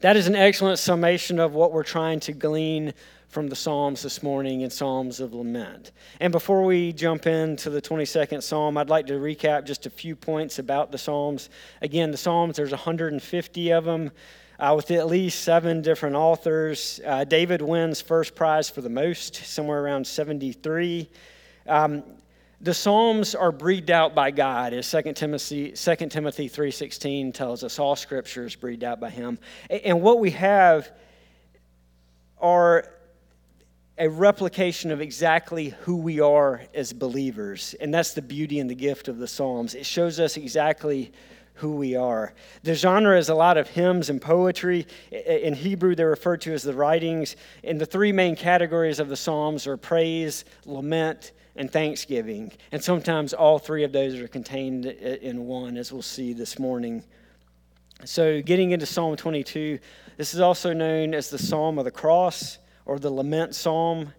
That 0.00 0.16
is 0.16 0.26
an 0.26 0.34
excellent 0.34 0.78
summation 0.78 1.38
of 1.38 1.52
what 1.52 1.72
we're 1.72 1.82
trying 1.82 2.20
to 2.20 2.32
glean 2.32 2.94
from 3.30 3.48
the 3.48 3.54
Psalms 3.54 4.02
this 4.02 4.24
morning 4.24 4.62
in 4.62 4.70
Psalms 4.70 5.20
of 5.20 5.32
Lament. 5.32 5.92
And 6.18 6.32
before 6.32 6.64
we 6.64 6.92
jump 6.92 7.26
into 7.26 7.70
the 7.70 7.80
22nd 7.80 8.42
Psalm, 8.42 8.76
I'd 8.76 8.88
like 8.88 9.06
to 9.06 9.12
recap 9.12 9.66
just 9.66 9.86
a 9.86 9.90
few 9.90 10.16
points 10.16 10.58
about 10.58 10.90
the 10.90 10.98
Psalms. 10.98 11.48
Again, 11.80 12.10
the 12.10 12.16
Psalms, 12.16 12.56
there's 12.56 12.72
150 12.72 13.70
of 13.72 13.84
them. 13.84 14.10
Uh, 14.58 14.74
with 14.76 14.90
at 14.90 15.06
least 15.06 15.42
seven 15.42 15.80
different 15.80 16.14
authors. 16.14 17.00
Uh, 17.06 17.24
David 17.24 17.62
wins 17.62 18.02
first 18.02 18.34
prize 18.34 18.68
for 18.68 18.82
the 18.82 18.90
most, 18.90 19.34
somewhere 19.36 19.82
around 19.82 20.06
73. 20.06 21.08
Um, 21.66 22.02
the 22.60 22.74
Psalms 22.74 23.34
are 23.34 23.52
breathed 23.52 23.90
out 23.90 24.14
by 24.14 24.30
God, 24.30 24.74
as 24.74 24.90
2 24.90 25.14
Timothy, 25.14 25.72
2 25.72 25.96
Timothy 26.08 26.48
3.16 26.48 27.32
tells 27.32 27.64
us. 27.64 27.78
All 27.78 27.96
Scripture 27.96 28.44
is 28.44 28.54
breathed 28.54 28.84
out 28.84 29.00
by 29.00 29.08
Him. 29.08 29.38
And 29.70 30.02
what 30.02 30.20
we 30.20 30.30
have 30.32 30.90
are 32.38 32.84
a 33.96 34.08
replication 34.08 34.90
of 34.90 35.00
exactly 35.00 35.70
who 35.80 35.96
we 35.96 36.20
are 36.20 36.62
as 36.74 36.92
believers. 36.92 37.74
And 37.80 37.92
that's 37.92 38.12
the 38.12 38.22
beauty 38.22 38.60
and 38.60 38.68
the 38.68 38.74
gift 38.74 39.08
of 39.08 39.18
the 39.18 39.28
Psalms. 39.28 39.74
It 39.74 39.86
shows 39.86 40.20
us 40.20 40.36
exactly 40.36 41.12
who 41.54 41.76
we 41.76 41.96
are. 41.96 42.32
The 42.62 42.74
genre 42.74 43.18
is 43.18 43.28
a 43.28 43.34
lot 43.34 43.58
of 43.58 43.68
hymns 43.68 44.08
and 44.08 44.20
poetry. 44.20 44.86
In 45.10 45.54
Hebrew, 45.54 45.94
they're 45.94 46.08
referred 46.08 46.40
to 46.42 46.52
as 46.52 46.62
the 46.62 46.72
writings. 46.74 47.36
And 47.64 47.80
the 47.80 47.86
three 47.86 48.12
main 48.12 48.36
categories 48.36 49.00
of 49.00 49.08
the 49.08 49.16
Psalms 49.16 49.66
are 49.66 49.76
praise, 49.76 50.44
lament, 50.64 51.32
and 51.60 51.70
thanksgiving. 51.70 52.50
And 52.72 52.82
sometimes 52.82 53.34
all 53.34 53.58
three 53.58 53.84
of 53.84 53.92
those 53.92 54.18
are 54.18 54.26
contained 54.26 54.86
in 54.86 55.46
one, 55.46 55.76
as 55.76 55.92
we'll 55.92 56.00
see 56.00 56.32
this 56.32 56.58
morning. 56.58 57.04
So, 58.06 58.40
getting 58.40 58.70
into 58.70 58.86
Psalm 58.86 59.14
22, 59.14 59.78
this 60.16 60.32
is 60.32 60.40
also 60.40 60.72
known 60.72 61.12
as 61.12 61.28
the 61.28 61.36
Psalm 61.36 61.78
of 61.78 61.84
the 61.84 61.90
Cross 61.90 62.58
or 62.86 62.98
the 62.98 63.10
Lament 63.10 63.54
Psalm. 63.54 64.14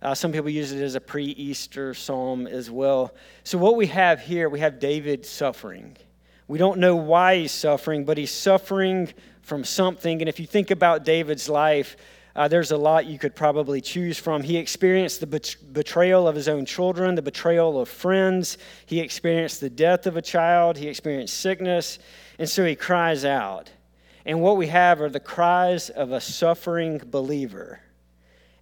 Uh, 0.00 0.14
some 0.14 0.32
people 0.32 0.48
use 0.48 0.72
it 0.72 0.82
as 0.82 0.94
a 0.94 1.00
pre 1.00 1.26
Easter 1.26 1.92
psalm 1.92 2.46
as 2.46 2.70
well. 2.70 3.14
So, 3.44 3.58
what 3.58 3.76
we 3.76 3.88
have 3.88 4.20
here, 4.20 4.48
we 4.48 4.60
have 4.60 4.78
David 4.78 5.26
suffering. 5.26 5.98
We 6.48 6.58
don't 6.58 6.78
know 6.78 6.96
why 6.96 7.36
he's 7.40 7.52
suffering, 7.52 8.06
but 8.06 8.16
he's 8.16 8.32
suffering 8.32 9.12
from 9.42 9.64
something. 9.64 10.22
And 10.22 10.30
if 10.30 10.40
you 10.40 10.46
think 10.46 10.70
about 10.70 11.04
David's 11.04 11.50
life, 11.50 11.98
uh, 12.36 12.46
there's 12.46 12.70
a 12.70 12.76
lot 12.76 13.06
you 13.06 13.18
could 13.18 13.34
probably 13.34 13.80
choose 13.80 14.18
from. 14.18 14.42
He 14.42 14.58
experienced 14.58 15.20
the 15.20 15.26
bet- 15.26 15.56
betrayal 15.72 16.28
of 16.28 16.36
his 16.36 16.48
own 16.48 16.66
children, 16.66 17.14
the 17.14 17.22
betrayal 17.22 17.80
of 17.80 17.88
friends. 17.88 18.58
He 18.84 19.00
experienced 19.00 19.62
the 19.62 19.70
death 19.70 20.06
of 20.06 20.18
a 20.18 20.22
child. 20.22 20.76
He 20.76 20.86
experienced 20.86 21.38
sickness. 21.40 21.98
And 22.38 22.46
so 22.46 22.62
he 22.66 22.76
cries 22.76 23.24
out. 23.24 23.70
And 24.26 24.42
what 24.42 24.58
we 24.58 24.66
have 24.66 25.00
are 25.00 25.08
the 25.08 25.18
cries 25.18 25.88
of 25.88 26.12
a 26.12 26.20
suffering 26.20 27.00
believer. 27.06 27.80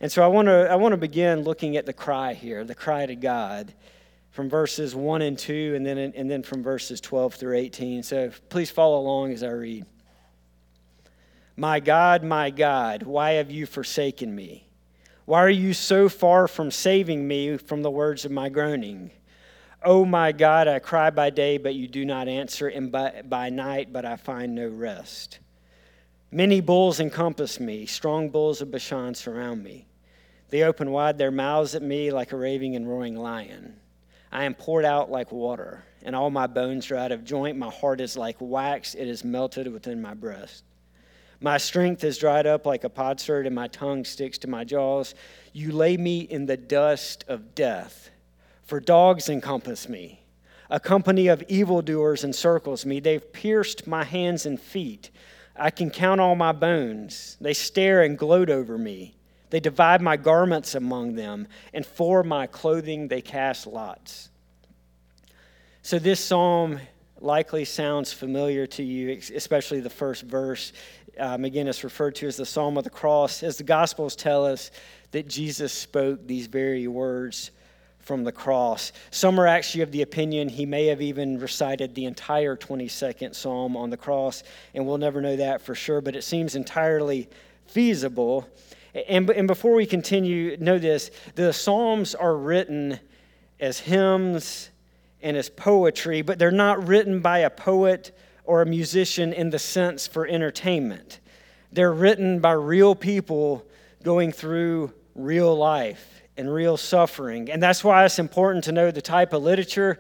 And 0.01 0.13
so 0.13 0.23
I 0.23 0.29
want 0.29 0.47
to 0.47 0.71
I 0.71 0.77
want 0.77 0.93
to 0.93 0.97
begin 0.97 1.43
looking 1.43 1.77
at 1.77 1.85
the 1.85 1.93
cry 1.93 2.35
here, 2.35 2.63
the 2.63 2.75
cry 2.77 3.07
to 3.07 3.17
God 3.17 3.75
from 4.31 4.49
verses 4.49 4.95
1 4.95 5.23
and 5.23 5.37
2 5.37 5.75
and 5.75 5.85
then 5.85 5.99
and 5.99 6.31
then 6.31 6.45
from 6.45 6.63
verses 6.63 7.01
12 7.01 7.35
through 7.35 7.57
18. 7.57 8.05
So 8.05 8.31
please 8.51 8.71
follow 8.71 9.01
along 9.01 9.33
as 9.33 9.43
I 9.43 9.51
read. 9.51 9.87
My 11.57 11.79
God, 11.79 12.25
my 12.25 12.51
God, 12.51 13.05
why 13.05 13.33
have 13.33 13.51
you 13.51 13.65
forsaken 13.65 14.35
me? 14.35 14.67
Why 15.25 15.39
are 15.39 15.51
you 15.51 15.73
so 15.73 16.09
far 16.09 16.49
from 16.49 16.73
saving 16.73 17.29
me 17.29 17.57
from 17.57 17.83
the 17.83 17.91
words 17.91 18.25
of 18.25 18.33
my 18.33 18.49
groaning? 18.49 19.13
Oh 19.85 20.05
my 20.05 20.33
God, 20.33 20.67
I 20.67 20.81
cry 20.81 21.11
by 21.11 21.31
day, 21.31 21.59
but 21.59 21.77
you 21.77 21.87
do 21.87 22.05
not 22.05 22.27
answer, 22.27 22.67
and 22.67 22.91
by, 22.91 23.23
by 23.25 23.51
night, 23.51 23.93
but 23.93 24.05
I 24.05 24.17
find 24.17 24.55
no 24.55 24.67
rest. 24.67 25.39
Many 26.33 26.61
bulls 26.61 26.99
encompass 26.99 27.61
me, 27.61 27.87
strong 27.87 28.31
bulls 28.31 28.61
of 28.61 28.73
Bashan 28.73 29.15
surround 29.15 29.63
me. 29.63 29.87
They 30.49 30.65
open 30.65 30.91
wide 30.91 31.19
their 31.19 31.31
mouths 31.31 31.77
at 31.77 31.83
me 31.83 32.11
like 32.11 32.33
a 32.33 32.37
raving 32.37 32.75
and 32.75 32.89
roaring 32.89 33.15
lion. 33.15 33.77
I 34.33 34.43
am 34.43 34.55
poured 34.55 34.85
out 34.85 35.09
like 35.11 35.31
water, 35.31 35.85
and 36.03 36.17
all 36.17 36.31
my 36.31 36.49
bones 36.49 36.91
are 36.91 36.97
out 36.97 37.13
of 37.13 37.25
joint. 37.25 37.57
My 37.57 37.71
heart 37.71 38.01
is 38.01 38.17
like 38.17 38.37
wax, 38.41 38.97
it 38.97 39.07
is 39.07 39.23
melted 39.23 39.73
within 39.73 40.03
my 40.03 40.15
breast. 40.15 40.65
My 41.45 41.59
strength 41.59 42.05
is 42.05 42.17
dried 42.17 42.47
up 42.47 42.65
like 42.65 42.85
a 42.85 42.89
potsherd, 42.89 43.45
and 43.45 43.55
my 43.55 43.69
tongue 43.69 44.07
sticks 44.07 44.39
to 44.39 44.49
my 44.49 44.65
jaws. 44.65 45.15
You 45.53 45.73
lay 45.73 45.99
me 45.99 46.21
in 46.21 46.47
the 46.47 46.57
dust 46.57 47.27
of 47.29 47.55
death, 47.55 48.09
for 48.63 48.81
dogs 48.81 49.29
encompass 49.29 49.87
me. 49.87 50.23
A 50.71 50.81
company 50.81 51.29
of 51.29 51.43
evildoers 51.43 52.25
encircles 52.25 52.87
me. 52.87 52.99
They've 52.99 53.31
pierced 53.35 53.87
my 53.87 54.05
hands 54.05 54.47
and 54.47 54.59
feet. 54.59 55.11
I 55.55 55.69
can 55.69 55.91
count 55.91 56.19
all 56.19 56.35
my 56.35 56.53
bones. 56.53 57.37
They 57.43 57.53
stare 57.53 58.03
and 58.03 58.17
gloat 58.17 58.49
over 58.49 58.79
me. 58.79 59.15
They 59.51 59.61
divide 59.61 60.01
my 60.01 60.17
garments 60.17 60.75
among 60.75 61.15
them, 61.15 61.47
and 61.75 61.85
for 61.85 62.23
my 62.23 62.47
clothing 62.47 63.09
they 63.09 63.21
cast 63.21 63.67
lots. 63.67 64.31
So, 65.83 65.99
this 65.99 66.21
psalm 66.21 66.81
likely 67.25 67.65
sounds 67.65 68.13
familiar 68.13 68.67
to 68.67 68.83
you, 68.83 69.19
especially 69.35 69.81
the 69.81 69.91
first 69.91 70.23
verse. 70.23 70.73
Um, 71.19 71.45
again, 71.45 71.67
it's 71.67 71.83
referred 71.83 72.15
to 72.17 72.27
as 72.27 72.37
the 72.37 72.47
Psalm 72.47 72.77
of 72.77 72.85
the 72.85 72.91
Cross, 72.91 73.43
as 73.43 73.57
the 73.57 73.65
Gospels 73.65 74.15
tell 74.15 74.45
us 74.45 74.71
that 75.13 75.29
Jesus 75.29 75.73
spoke 75.73 76.27
these 76.27 76.47
very 76.47 76.87
words 76.87 77.51
from 78.01 78.25
the 78.25 78.33
cross. 78.33 78.93
Some 79.11 79.41
are 79.41 79.47
actually 79.47 79.81
of 79.81 79.91
the 79.91 80.03
opinion 80.03 80.49
he 80.49 80.67
may 80.67 80.87
have 80.87 81.01
even 81.01 81.39
recited 81.39 81.95
the 81.95 82.05
entire 82.05 82.57
22nd 82.57 83.35
Psalm 83.35 83.77
on 83.77 83.89
the 83.89 83.97
cross, 83.97 84.43
and 84.75 84.87
we'll 84.87 84.99
never 84.99 85.23
know 85.23 85.37
that 85.37 85.63
for 85.63 85.75
sure, 85.75 86.03
but 86.03 86.15
it 86.15 86.23
seems 86.23 86.55
entirely 86.55 87.29
feasible. 87.67 88.47
And, 89.09 89.31
and 89.31 89.47
before 89.47 89.75
we 89.75 89.87
continue, 89.87 90.57
know 90.59 90.79
this 90.79 91.11
the 91.35 91.53
Psalms 91.53 92.15
are 92.15 92.37
written 92.37 93.01
as 93.59 93.79
hymns 93.79 94.71
and 95.25 95.37
as 95.39 95.49
poetry, 95.49 96.23
but 96.23 96.39
they're 96.39 96.53
not 96.53 96.87
written 96.87 97.21
by 97.21 97.39
a 97.39 97.51
poet 97.51 98.17
or 98.45 98.61
a 98.61 98.67
musician 98.67 99.33
in 99.33 99.51
the 99.51 99.59
sense 99.59 100.07
for 100.07 100.29
entertainment. 100.29 101.19
They're 101.73 101.93
written 101.93 102.39
by 102.39 102.53
real 102.53 102.95
people 102.95 103.67
going 104.03 104.31
through 104.31 104.93
real 105.15 105.57
life 105.57 106.23
and 106.37 106.53
real 106.53 106.77
suffering. 106.77 107.51
And 107.51 107.63
that's 107.63 107.83
why 107.83 108.05
it's 108.05 108.19
important 108.19 108.65
to 108.65 108.73
know 108.73 108.91
the 108.91 109.01
type 109.01 109.33
of 109.33 109.43
literature 109.43 109.99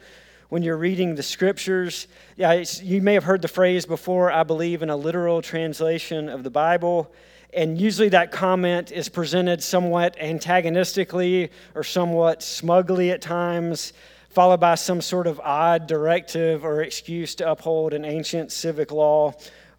when 0.50 0.62
you're 0.62 0.76
reading 0.76 1.14
the 1.14 1.23
scriptures. 1.23 2.07
Yeah, 2.37 2.62
you 2.83 3.00
may 3.00 3.14
have 3.14 3.25
heard 3.25 3.40
the 3.40 3.49
phrase 3.49 3.87
before 3.87 4.31
I 4.31 4.43
believe 4.43 4.83
in 4.83 4.90
a 4.90 4.97
literal 4.97 5.40
translation 5.40 6.28
of 6.28 6.45
the 6.45 6.50
Bible. 6.50 7.12
And 7.54 7.81
usually 7.81 8.11
that 8.11 8.31
comment 8.31 8.93
is 8.93 9.09
presented 9.09 9.62
somewhat 9.62 10.16
antagonistically 10.21 11.50
or 11.75 11.83
somewhat 11.83 12.43
smugly 12.43 13.11
at 13.11 13.23
times 13.23 13.95
followed 14.35 14.59
by 14.59 14.75
some 14.75 15.00
sort 15.00 15.29
of 15.29 15.41
odd 15.45 15.87
directive 15.87 16.64
or 16.64 16.83
excuse 16.83 17.37
to 17.37 17.49
uphold 17.49 17.95
an 17.95 18.05
ancient 18.05 18.50
civic 18.50 18.91
law. 18.91 19.33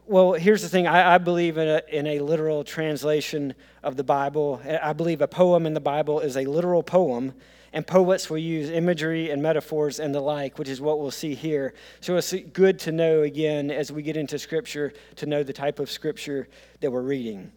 Well, 0.06 0.34
here's 0.34 0.62
the 0.62 0.70
thing 0.70 0.88
I, 0.88 1.16
I 1.16 1.18
believe 1.18 1.58
in 1.58 1.68
a, 1.68 1.82
in 1.92 2.08
a 2.08 2.20
literal 2.20 2.64
translation 2.64 3.54
of 3.84 3.98
the 3.98 4.04
Bible. 4.04 4.62
I 4.82 4.94
believe 4.94 5.22
a 5.22 5.28
poem 5.28 5.66
in 5.66 5.74
the 5.74 5.82
Bible 5.82 6.22
is 6.22 6.38
a 6.38 6.46
literal 6.46 6.84
poem, 6.84 7.34
and 7.74 7.86
poets 7.86 8.30
will 8.30 8.38
use 8.38 8.70
imagery 8.70 9.30
and 9.30 9.44
metaphors 9.44 10.00
and 10.00 10.16
the 10.16 10.22
like, 10.22 10.58
which 10.58 10.70
is 10.70 10.80
what 10.80 11.00
we'll 11.02 11.12
see 11.12 11.36
here. 11.36 11.74
So 12.00 12.16
it's 12.16 12.34
good 12.54 12.80
to 12.80 12.94
know, 12.94 13.24
again, 13.24 13.70
as 13.72 13.92
we 13.92 14.04
get 14.04 14.16
into 14.16 14.40
Scripture, 14.40 14.94
to 15.18 15.26
know 15.26 15.44
the 15.44 15.54
type 15.54 15.80
of 15.80 15.92
Scripture 15.92 16.48
that 16.80 16.90
we're 16.90 17.02
reading. 17.02 17.52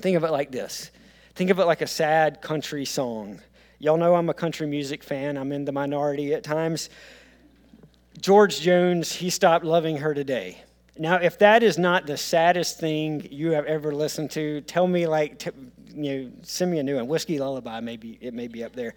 Think 0.00 0.16
of 0.16 0.24
it 0.24 0.30
like 0.30 0.50
this 0.50 0.90
think 1.34 1.48
of 1.48 1.58
it 1.58 1.64
like 1.64 1.80
a 1.80 1.86
sad 1.86 2.42
country 2.42 2.84
song. 2.84 3.40
Y'all 3.82 3.96
know 3.96 4.14
I'm 4.14 4.28
a 4.28 4.34
country 4.34 4.66
music 4.66 5.02
fan, 5.02 5.38
I'm 5.38 5.52
in 5.52 5.64
the 5.64 5.72
minority 5.72 6.34
at 6.34 6.44
times. 6.44 6.90
George 8.20 8.60
Jones, 8.60 9.10
he 9.10 9.30
stopped 9.30 9.64
loving 9.64 9.96
her 9.96 10.12
today. 10.12 10.62
Now, 10.98 11.16
if 11.16 11.38
that 11.38 11.62
is 11.62 11.78
not 11.78 12.06
the 12.06 12.18
saddest 12.18 12.78
thing 12.78 13.26
you 13.30 13.52
have 13.52 13.64
ever 13.64 13.94
listened 13.94 14.32
to, 14.32 14.60
tell 14.60 14.86
me, 14.86 15.06
like, 15.06 15.38
t- 15.38 15.50
you 15.94 16.24
know, 16.24 16.30
send 16.42 16.70
me 16.70 16.78
a 16.78 16.82
new 16.82 16.96
one. 16.96 17.08
Whiskey 17.08 17.38
Lullaby, 17.38 17.80
maybe 17.80 18.18
it 18.20 18.34
may 18.34 18.48
be 18.48 18.62
up 18.62 18.74
there. 18.74 18.94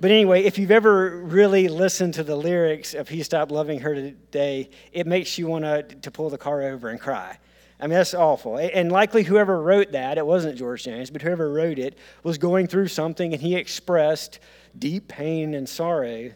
But 0.00 0.10
anyway, 0.10 0.42
if 0.42 0.58
you've 0.58 0.72
ever 0.72 1.18
really 1.18 1.68
listened 1.68 2.14
to 2.14 2.24
the 2.24 2.34
lyrics 2.34 2.92
of 2.92 3.08
He 3.08 3.22
Stopped 3.22 3.52
Loving 3.52 3.78
Her 3.78 3.94
Today, 3.94 4.68
it 4.92 5.06
makes 5.06 5.38
you 5.38 5.46
want 5.46 6.02
to 6.02 6.10
pull 6.10 6.28
the 6.28 6.38
car 6.38 6.62
over 6.62 6.88
and 6.88 7.00
cry. 7.00 7.38
I 7.84 7.86
mean, 7.86 7.98
that's 7.98 8.14
awful. 8.14 8.56
And 8.56 8.90
likely 8.90 9.24
whoever 9.24 9.60
wrote 9.60 9.92
that, 9.92 10.16
it 10.16 10.24
wasn't 10.24 10.56
George 10.56 10.84
Jones, 10.84 11.10
but 11.10 11.20
whoever 11.20 11.52
wrote 11.52 11.78
it 11.78 11.98
was 12.22 12.38
going 12.38 12.66
through 12.66 12.88
something 12.88 13.34
and 13.34 13.42
he 13.42 13.56
expressed 13.56 14.38
deep 14.78 15.06
pain 15.06 15.52
and 15.52 15.68
sorrow 15.68 16.32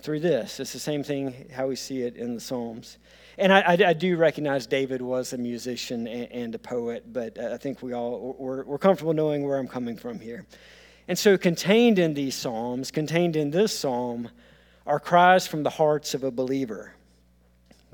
through 0.00 0.20
this. 0.20 0.58
It's 0.58 0.72
the 0.72 0.78
same 0.78 1.02
thing 1.02 1.50
how 1.54 1.66
we 1.66 1.76
see 1.76 2.00
it 2.00 2.16
in 2.16 2.32
the 2.32 2.40
Psalms. 2.40 2.96
And 3.36 3.52
I, 3.52 3.60
I, 3.60 3.78
I 3.88 3.92
do 3.92 4.16
recognize 4.16 4.66
David 4.66 5.02
was 5.02 5.34
a 5.34 5.36
musician 5.36 6.06
and, 6.06 6.32
and, 6.32 6.54
a 6.54 6.58
poet, 6.58 7.12
but 7.12 7.38
uh, 7.38 7.50
I 7.52 7.58
think 7.58 7.82
we 7.82 7.92
all, 7.92 8.34
we're, 8.38 8.64
we're 8.64 8.78
comfortable 8.78 9.12
knowing 9.12 9.46
where 9.46 9.58
I'm 9.58 9.68
coming 9.68 9.98
from 9.98 10.18
here. 10.18 10.46
And 11.08 11.18
so, 11.18 11.36
contained 11.36 11.98
in 11.98 12.14
these 12.14 12.34
Psalms, 12.34 12.90
contained 12.90 13.36
in 13.36 13.50
this 13.50 13.78
Psalm, 13.78 14.30
are 14.86 14.98
cries 14.98 15.46
from 15.46 15.62
the 15.62 15.70
hearts 15.70 16.14
of 16.14 16.24
a 16.24 16.30
believer. 16.30 16.95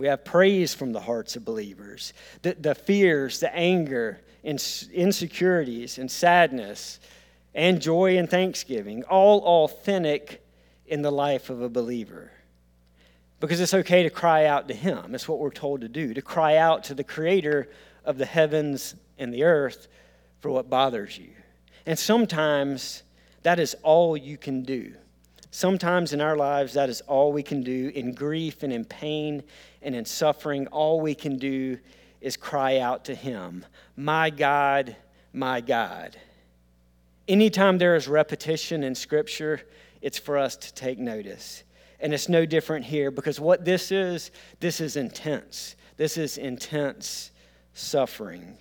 We 0.03 0.09
have 0.09 0.25
praise 0.25 0.75
from 0.75 0.93
the 0.93 0.99
hearts 0.99 1.37
of 1.37 1.45
believers. 1.45 2.13
The, 2.43 2.55
the 2.55 2.75
fears, 2.75 3.39
the 3.39 3.55
anger, 3.55 4.21
insecurities, 4.43 5.97
and 5.97 6.11
sadness, 6.11 6.99
and 7.55 7.81
joy 7.81 8.19
and 8.19 8.29
thanksgiving, 8.29 9.05
all 9.05 9.43
authentic 9.45 10.45
in 10.87 11.03
the 11.03 11.13
life 11.13 11.51
of 11.51 11.63
a 11.63 11.69
believer. 11.69 12.33
Because 13.39 13.61
it's 13.61 13.75
okay 13.75 14.03
to 14.03 14.11
cry 14.11 14.47
out 14.47 14.67
to 14.67 14.75
Him. 14.75 15.15
It's 15.15 15.29
what 15.29 15.39
we're 15.39 15.51
told 15.51 15.83
to 15.83 15.89
do, 15.89 16.13
to 16.15 16.21
cry 16.21 16.57
out 16.57 16.83
to 16.85 16.95
the 16.95 17.05
Creator 17.05 17.69
of 18.05 18.19
the 18.19 18.27
heavens 18.27 18.97
and 19.21 19.33
the 19.33 19.45
earth 19.45 19.87
for 20.41 20.51
what 20.51 20.69
bothers 20.69 21.17
you. 21.17 21.31
And 21.87 21.97
sometimes 21.97 23.05
that 23.45 23.61
is 23.61 23.77
all 23.85 24.17
you 24.17 24.37
can 24.37 24.65
do. 24.65 24.95
Sometimes 25.55 26.15
in 26.15 26.23
our 26.23 26.35
lives, 26.35 26.73
that 26.73 26.89
is 26.89 27.03
all 27.03 27.31
we 27.31 27.43
can 27.43 27.63
do. 27.63 27.93
In 27.95 28.15
grief 28.15 28.63
and 28.63 28.73
in 28.73 28.87
pain 28.87 29.43
and 29.83 29.95
in 29.95 30.07
suffering, 30.07 30.67
all 30.69 30.99
we 31.03 31.15
can 31.15 31.37
do 31.37 31.79
is 32.23 32.39
cry 32.39 32.79
out 32.79 33.05
to 33.05 33.15
Him 33.15 33.67
My 33.95 34.31
God, 34.31 34.97
my 35.35 35.61
God. 35.61 36.17
Anytime 37.29 37.77
there 37.77 37.95
is 37.95 38.09
repetition 38.09 38.83
in 38.83 38.95
Scripture, 38.95 39.61
it's 40.01 40.19
for 40.19 40.39
us 40.39 40.57
to 40.57 40.73
take 40.73 40.99
notice. 40.99 41.65
And 42.01 42.15
it's 42.15 42.31
no 42.31 42.47
different 42.47 42.87
here 42.87 43.11
because 43.11 43.39
what 43.39 43.63
this 43.63 43.93
is, 43.93 44.31
this 44.59 44.81
is 44.81 44.97
intense. 44.97 45.77
This 45.99 46.17
is 46.17 46.39
intense 46.39 47.31
suffering. 47.75 48.57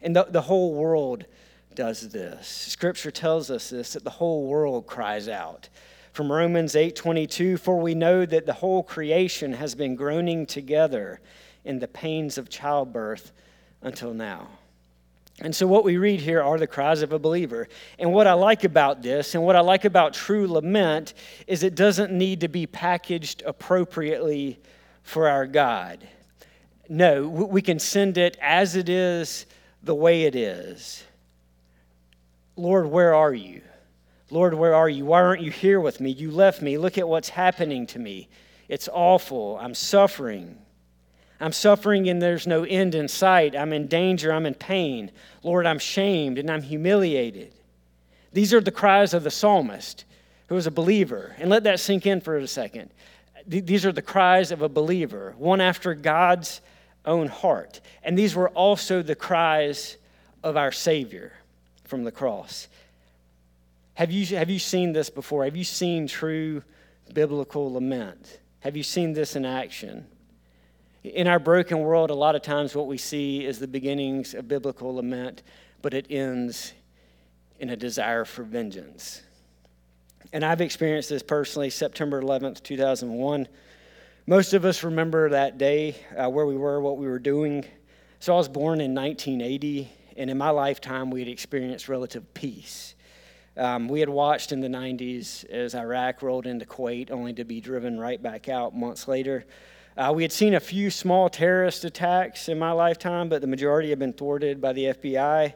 And 0.00 0.16
the, 0.16 0.24
the 0.24 0.40
whole 0.40 0.72
world 0.72 1.26
does 1.74 2.08
this. 2.08 2.48
Scripture 2.48 3.10
tells 3.10 3.50
us 3.50 3.68
this 3.68 3.92
that 3.92 4.04
the 4.04 4.10
whole 4.10 4.46
world 4.46 4.86
cries 4.86 5.28
out 5.28 5.68
from 6.18 6.32
Romans 6.32 6.74
8:22 6.74 7.56
for 7.56 7.78
we 7.78 7.94
know 7.94 8.26
that 8.26 8.44
the 8.44 8.54
whole 8.54 8.82
creation 8.82 9.52
has 9.52 9.76
been 9.76 9.94
groaning 9.94 10.46
together 10.46 11.20
in 11.64 11.78
the 11.78 11.86
pains 11.86 12.36
of 12.36 12.48
childbirth 12.48 13.30
until 13.82 14.12
now. 14.12 14.48
And 15.40 15.54
so, 15.54 15.68
what 15.68 15.84
we 15.84 15.96
read 15.96 16.20
here 16.20 16.42
are 16.42 16.58
the 16.58 16.66
cries 16.66 17.02
of 17.02 17.12
a 17.12 17.20
believer. 17.20 17.68
And 18.00 18.12
what 18.12 18.26
I 18.26 18.32
like 18.32 18.64
about 18.64 19.00
this, 19.00 19.36
and 19.36 19.44
what 19.44 19.54
I 19.54 19.60
like 19.60 19.84
about 19.84 20.12
true 20.12 20.48
lament, 20.48 21.14
is 21.46 21.62
it 21.62 21.76
doesn't 21.76 22.10
need 22.10 22.40
to 22.40 22.48
be 22.48 22.66
packaged 22.66 23.44
appropriately 23.46 24.58
for 25.04 25.28
our 25.28 25.46
God. 25.46 26.04
No, 26.88 27.28
we 27.28 27.62
can 27.62 27.78
send 27.78 28.18
it 28.18 28.36
as 28.42 28.74
it 28.74 28.88
is, 28.88 29.46
the 29.84 29.94
way 29.94 30.24
it 30.24 30.34
is. 30.34 31.04
Lord, 32.56 32.88
where 32.88 33.14
are 33.14 33.32
you? 33.32 33.62
Lord, 34.30 34.54
where 34.54 34.74
are 34.74 34.88
you? 34.88 35.06
Why 35.06 35.22
aren't 35.22 35.42
you 35.42 35.50
here 35.50 35.80
with 35.80 36.00
me? 36.00 36.10
You 36.10 36.30
left 36.30 36.60
me. 36.60 36.76
Look 36.76 36.98
at 36.98 37.08
what's 37.08 37.30
happening 37.30 37.86
to 37.88 37.98
me. 37.98 38.28
It's 38.68 38.88
awful. 38.92 39.58
I'm 39.60 39.74
suffering. 39.74 40.58
I'm 41.40 41.52
suffering 41.52 42.08
and 42.08 42.20
there's 42.20 42.46
no 42.46 42.64
end 42.64 42.94
in 42.94 43.08
sight. 43.08 43.56
I'm 43.56 43.72
in 43.72 43.86
danger. 43.86 44.32
I'm 44.32 44.44
in 44.44 44.54
pain. 44.54 45.10
Lord, 45.42 45.66
I'm 45.66 45.78
shamed 45.78 46.38
and 46.38 46.50
I'm 46.50 46.62
humiliated. 46.62 47.54
These 48.32 48.52
are 48.52 48.60
the 48.60 48.70
cries 48.70 49.14
of 49.14 49.24
the 49.24 49.30
psalmist 49.30 50.04
who 50.48 50.56
is 50.56 50.66
a 50.66 50.70
believer. 50.70 51.34
And 51.38 51.48
let 51.48 51.64
that 51.64 51.80
sink 51.80 52.06
in 52.06 52.20
for 52.20 52.36
a 52.36 52.46
second. 52.46 52.90
These 53.46 53.86
are 53.86 53.92
the 53.92 54.02
cries 54.02 54.50
of 54.50 54.60
a 54.60 54.68
believer, 54.68 55.34
one 55.38 55.62
after 55.62 55.94
God's 55.94 56.60
own 57.06 57.28
heart. 57.28 57.80
And 58.02 58.18
these 58.18 58.34
were 58.34 58.50
also 58.50 59.00
the 59.00 59.14
cries 59.14 59.96
of 60.42 60.56
our 60.56 60.72
Savior 60.72 61.32
from 61.84 62.04
the 62.04 62.12
cross. 62.12 62.68
Have 63.98 64.12
you, 64.12 64.24
have 64.36 64.48
you 64.48 64.60
seen 64.60 64.92
this 64.92 65.10
before? 65.10 65.42
Have 65.44 65.56
you 65.56 65.64
seen 65.64 66.06
true 66.06 66.62
biblical 67.12 67.72
lament? 67.72 68.38
Have 68.60 68.76
you 68.76 68.84
seen 68.84 69.12
this 69.12 69.34
in 69.34 69.44
action? 69.44 70.06
In 71.02 71.26
our 71.26 71.40
broken 71.40 71.80
world, 71.80 72.10
a 72.10 72.14
lot 72.14 72.36
of 72.36 72.42
times 72.42 72.76
what 72.76 72.86
we 72.86 72.96
see 72.96 73.44
is 73.44 73.58
the 73.58 73.66
beginnings 73.66 74.34
of 74.34 74.46
biblical 74.46 74.94
lament, 74.94 75.42
but 75.82 75.94
it 75.94 76.06
ends 76.10 76.74
in 77.58 77.70
a 77.70 77.76
desire 77.76 78.24
for 78.24 78.44
vengeance. 78.44 79.22
And 80.32 80.44
I've 80.44 80.60
experienced 80.60 81.08
this 81.08 81.24
personally 81.24 81.68
September 81.68 82.22
11th, 82.22 82.62
2001. 82.62 83.48
Most 84.28 84.54
of 84.54 84.64
us 84.64 84.84
remember 84.84 85.28
that 85.30 85.58
day, 85.58 85.96
uh, 86.16 86.30
where 86.30 86.46
we 86.46 86.56
were, 86.56 86.80
what 86.80 86.98
we 86.98 87.08
were 87.08 87.18
doing. 87.18 87.64
So 88.20 88.32
I 88.32 88.36
was 88.36 88.48
born 88.48 88.80
in 88.80 88.94
1980, 88.94 89.90
and 90.16 90.30
in 90.30 90.38
my 90.38 90.50
lifetime, 90.50 91.10
we 91.10 91.18
had 91.18 91.28
experienced 91.28 91.88
relative 91.88 92.32
peace. 92.32 92.94
Um, 93.58 93.88
we 93.88 93.98
had 93.98 94.08
watched 94.08 94.52
in 94.52 94.60
the 94.60 94.68
90s 94.68 95.44
as 95.50 95.74
Iraq 95.74 96.22
rolled 96.22 96.46
into 96.46 96.64
Kuwait, 96.64 97.10
only 97.10 97.32
to 97.32 97.44
be 97.44 97.60
driven 97.60 97.98
right 97.98 98.22
back 98.22 98.48
out 98.48 98.74
months 98.74 99.08
later. 99.08 99.44
Uh, 99.96 100.12
we 100.14 100.22
had 100.22 100.30
seen 100.30 100.54
a 100.54 100.60
few 100.60 100.90
small 100.90 101.28
terrorist 101.28 101.84
attacks 101.84 102.48
in 102.48 102.56
my 102.56 102.70
lifetime, 102.70 103.28
but 103.28 103.40
the 103.40 103.48
majority 103.48 103.90
had 103.90 103.98
been 103.98 104.12
thwarted 104.12 104.60
by 104.60 104.72
the 104.72 104.84
FBI. 104.84 105.54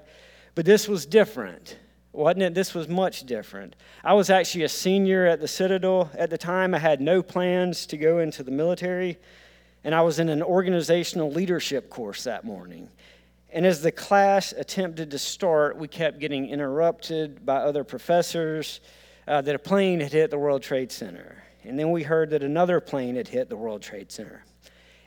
But 0.56 0.64
this 0.64 0.88
was 0.88 1.06
different, 1.06 1.78
wasn't 2.11 2.42
it? 2.42 2.54
This 2.54 2.75
was 2.75 2.88
much 2.88 3.23
different. 3.23 3.76
I 4.02 4.14
was 4.14 4.30
actually 4.30 4.64
a 4.64 4.68
senior 4.68 5.25
at 5.26 5.40
the 5.40 5.47
Citadel 5.47 6.11
at 6.18 6.28
the 6.28 6.38
time. 6.38 6.75
I 6.75 6.80
had 6.80 7.00
no 7.00 7.23
plans 7.23 7.87
to 7.87 7.97
go 7.97 8.18
into 8.18 8.42
the 8.42 8.50
military, 8.50 9.16
and 9.85 9.94
I 9.94 10.02
was 10.02 10.18
in 10.18 10.28
an 10.28 10.42
organizational 10.42 11.30
leadership 11.30 11.88
course 11.88 12.25
that 12.25 12.42
morning. 12.42 12.88
And 13.52 13.66
as 13.66 13.82
the 13.82 13.92
class 13.92 14.52
attempted 14.52 15.11
to 15.11 15.18
start, 15.18 15.76
we 15.76 15.87
kept 15.87 16.18
getting 16.18 16.49
interrupted 16.49 17.44
by 17.44 17.56
other 17.56 17.85
professors 17.85 18.80
uh, 19.28 19.42
that 19.42 19.54
a 19.54 19.59
plane 19.59 20.00
had 20.00 20.12
hit 20.12 20.30
the 20.30 20.38
World 20.38 20.62
Trade 20.62 20.90
Center. 20.90 21.44
And 21.62 21.78
then 21.78 21.90
we 21.90 22.02
heard 22.02 22.30
that 22.30 22.42
another 22.42 22.80
plane 22.80 23.16
had 23.16 23.28
hit 23.28 23.49
the 23.50 23.56
World 23.56 23.82
Trade 23.82 24.11
Center. 24.11 24.44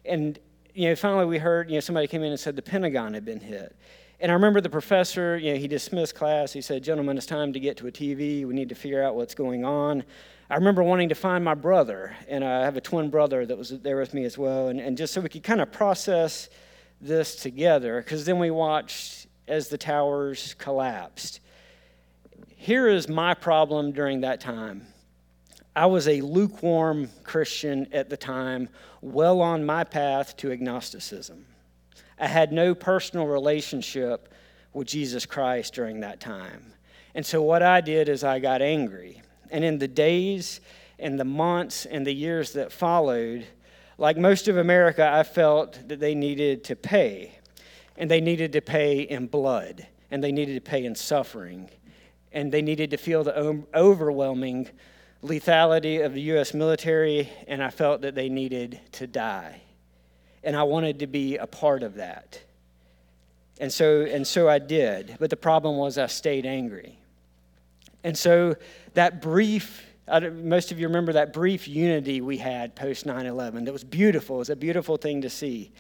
And 0.05 0.37
you 0.75 0.89
know, 0.89 0.95
finally 0.95 1.25
we 1.25 1.39
heard, 1.39 1.69
you 1.69 1.75
know, 1.75 1.79
somebody 1.79 2.05
came 2.05 2.21
in 2.21 2.31
and 2.31 2.39
said 2.39 2.55
the 2.55 2.61
Pentagon 2.61 3.13
had 3.13 3.25
been 3.25 3.39
hit. 3.39 3.75
And 4.19 4.31
I 4.31 4.33
remember 4.35 4.61
the 4.61 4.69
professor, 4.69 5.37
you 5.37 5.53
know, 5.53 5.59
he 5.59 5.67
dismissed 5.67 6.15
class. 6.15 6.53
He 6.53 6.61
said, 6.61 6.83
Gentlemen, 6.83 7.17
it's 7.17 7.25
time 7.25 7.51
to 7.53 7.59
get 7.59 7.77
to 7.77 7.87
a 7.87 7.91
TV. 7.91 8.45
We 8.45 8.53
need 8.53 8.69
to 8.69 8.75
figure 8.75 9.03
out 9.03 9.15
what's 9.15 9.35
going 9.35 9.65
on. 9.65 10.03
I 10.50 10.55
remember 10.55 10.83
wanting 10.83 11.09
to 11.09 11.15
find 11.15 11.43
my 11.43 11.55
brother, 11.55 12.15
and 12.27 12.43
I 12.43 12.63
have 12.63 12.77
a 12.77 12.81
twin 12.81 13.09
brother 13.09 13.46
that 13.46 13.57
was 13.57 13.70
there 13.70 13.98
with 13.98 14.13
me 14.13 14.25
as 14.25 14.37
well. 14.37 14.67
And, 14.67 14.79
and 14.79 14.96
just 14.96 15.13
so 15.13 15.22
we 15.22 15.29
could 15.29 15.43
kind 15.43 15.59
of 15.59 15.72
process 15.72 16.50
this 17.01 17.36
together, 17.36 18.01
because 18.01 18.25
then 18.25 18.40
we 18.40 18.51
watched 18.51 19.27
as 19.48 19.70
the 19.70 19.77
towers 19.77 20.55
collapsed. 20.58 21.40
Here 22.55 22.88
is 22.88 23.08
my 23.08 23.34
problem 23.34 23.92
during 23.92 24.22
that 24.22 24.42
time 24.42 24.88
I 25.75 25.88
was 25.88 26.08
a 26.08 26.22
lukewarm 26.22 27.10
Christian 27.24 27.88
at 27.92 28.10
the 28.10 28.16
time, 28.16 28.70
well 29.01 29.42
on 29.42 29.66
my 29.66 29.84
path 29.84 30.38
to 30.38 30.51
agnosticism. 30.51 31.46
I 32.18 32.27
had 32.27 32.53
no 32.53 32.74
personal 32.74 33.27
relationship 33.27 34.34
with 34.72 34.88
Jesus 34.88 35.25
Christ 35.25 35.74
during 35.74 36.00
that 36.00 36.22
time. 36.22 36.74
And 37.14 37.25
so 37.25 37.42
what 37.42 37.62
I 37.62 37.81
did 37.81 38.08
is 38.08 38.24
I 38.24 38.40
got 38.40 38.62
angry. 38.62 39.22
And 39.51 39.66
in 39.66 39.77
the 39.77 39.88
days 39.88 40.62
and 40.98 41.20
the 41.20 41.25
months 41.25 41.86
and 41.86 42.08
the 42.08 42.14
years 42.14 42.53
that 42.53 42.72
followed, 42.72 43.46
like 43.98 44.18
most 44.18 44.48
of 44.48 44.58
America, 44.58 45.10
I 45.10 45.24
felt 45.24 45.88
that 45.88 46.00
they 46.00 46.16
needed 46.16 46.64
to 46.66 46.75
pay. 46.75 47.40
And 47.98 48.12
they 48.12 48.22
needed 48.22 48.51
to 48.53 48.62
pay 48.62 49.01
in 49.01 49.27
blood. 49.27 49.88
And 50.12 50.24
they 50.24 50.31
needed 50.31 50.55
to 50.55 50.70
pay 50.70 50.86
in 50.86 50.96
suffering. 50.96 51.70
And 52.31 52.51
they 52.51 52.62
needed 52.62 52.92
to 52.92 52.98
feel 52.98 53.24
the 53.24 53.64
overwhelming 53.74 54.70
lethality 55.24 56.05
of 56.05 56.14
the 56.14 56.22
U.S. 56.22 56.53
military, 56.53 57.29
and 57.48 57.64
I 57.64 57.70
felt 57.70 58.01
that 58.01 58.16
they 58.16 58.29
needed 58.29 58.79
to 58.94 59.08
die. 59.08 59.62
And 60.44 60.55
I 60.55 60.64
wanted 60.64 61.00
to 61.00 61.08
be 61.08 61.38
a 61.38 61.48
part 61.48 61.81
of 61.81 61.96
that. 61.96 62.40
And 63.60 63.72
so, 63.72 64.01
and 64.01 64.27
so 64.27 64.48
I 64.50 64.60
did. 64.60 65.16
But 65.20 65.29
the 65.29 65.38
problem 65.38 65.77
was 65.77 65.98
I 65.98 66.08
stayed 66.08 66.46
angry. 66.46 67.00
And 68.03 68.18
so 68.18 68.55
that 68.94 69.22
brief, 69.22 69.84
most 70.07 70.72
of 70.72 70.79
you 70.79 70.87
remember 70.87 71.13
that 71.13 71.33
brief 71.33 71.68
unity 71.68 72.22
we 72.22 72.37
had 72.37 72.75
post 72.75 73.05
9 73.05 73.25
11 73.25 73.65
that 73.65 73.72
was 73.72 73.83
beautiful. 73.83 74.37
It 74.37 74.39
was 74.39 74.50
a 74.50 74.55
beautiful 74.55 74.98
thing 74.98 75.22
to 75.22 75.29
see. 75.29 75.72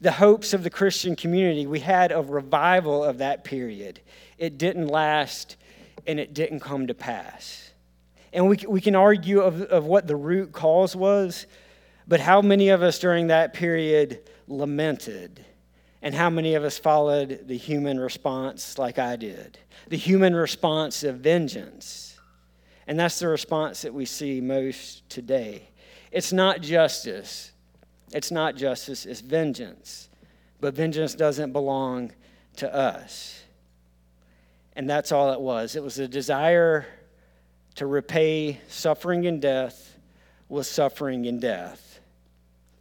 The 0.00 0.12
hopes 0.12 0.52
of 0.52 0.62
the 0.62 0.70
Christian 0.70 1.16
community, 1.16 1.66
we 1.66 1.80
had 1.80 2.12
a 2.12 2.20
revival 2.20 3.02
of 3.02 3.18
that 3.18 3.44
period. 3.44 4.00
It 4.38 4.58
didn't 4.58 4.88
last 4.88 5.56
and 6.06 6.20
it 6.20 6.34
didn't 6.34 6.60
come 6.60 6.86
to 6.88 6.94
pass. 6.94 7.72
And 8.32 8.48
we, 8.48 8.58
we 8.68 8.80
can 8.80 8.96
argue 8.96 9.40
of, 9.40 9.62
of 9.62 9.86
what 9.86 10.06
the 10.06 10.16
root 10.16 10.52
cause 10.52 10.94
was, 10.94 11.46
but 12.06 12.20
how 12.20 12.42
many 12.42 12.68
of 12.68 12.82
us 12.82 12.98
during 12.98 13.28
that 13.28 13.54
period 13.54 14.28
lamented? 14.48 15.44
And 16.02 16.14
how 16.14 16.28
many 16.28 16.54
of 16.54 16.64
us 16.64 16.76
followed 16.76 17.44
the 17.46 17.56
human 17.56 17.98
response 17.98 18.76
like 18.76 18.98
I 18.98 19.16
did? 19.16 19.58
The 19.88 19.96
human 19.96 20.36
response 20.36 21.02
of 21.02 21.20
vengeance. 21.20 22.03
And 22.86 22.98
that's 22.98 23.18
the 23.18 23.28
response 23.28 23.82
that 23.82 23.94
we 23.94 24.04
see 24.04 24.40
most 24.40 25.08
today. 25.08 25.68
It's 26.12 26.32
not 26.32 26.60
justice. 26.60 27.52
It's 28.12 28.30
not 28.30 28.54
justice, 28.56 29.06
it's 29.06 29.20
vengeance. 29.20 30.08
But 30.60 30.74
vengeance 30.74 31.14
doesn't 31.14 31.52
belong 31.52 32.12
to 32.56 32.72
us. 32.72 33.42
And 34.76 34.88
that's 34.88 35.12
all 35.12 35.32
it 35.32 35.40
was. 35.40 35.76
It 35.76 35.82
was 35.82 35.98
a 35.98 36.06
desire 36.06 36.86
to 37.74 37.86
repay 37.86 38.60
suffering 38.68 39.26
and 39.26 39.42
death 39.42 39.98
with 40.48 40.66
suffering 40.66 41.26
and 41.26 41.40
death. 41.40 42.00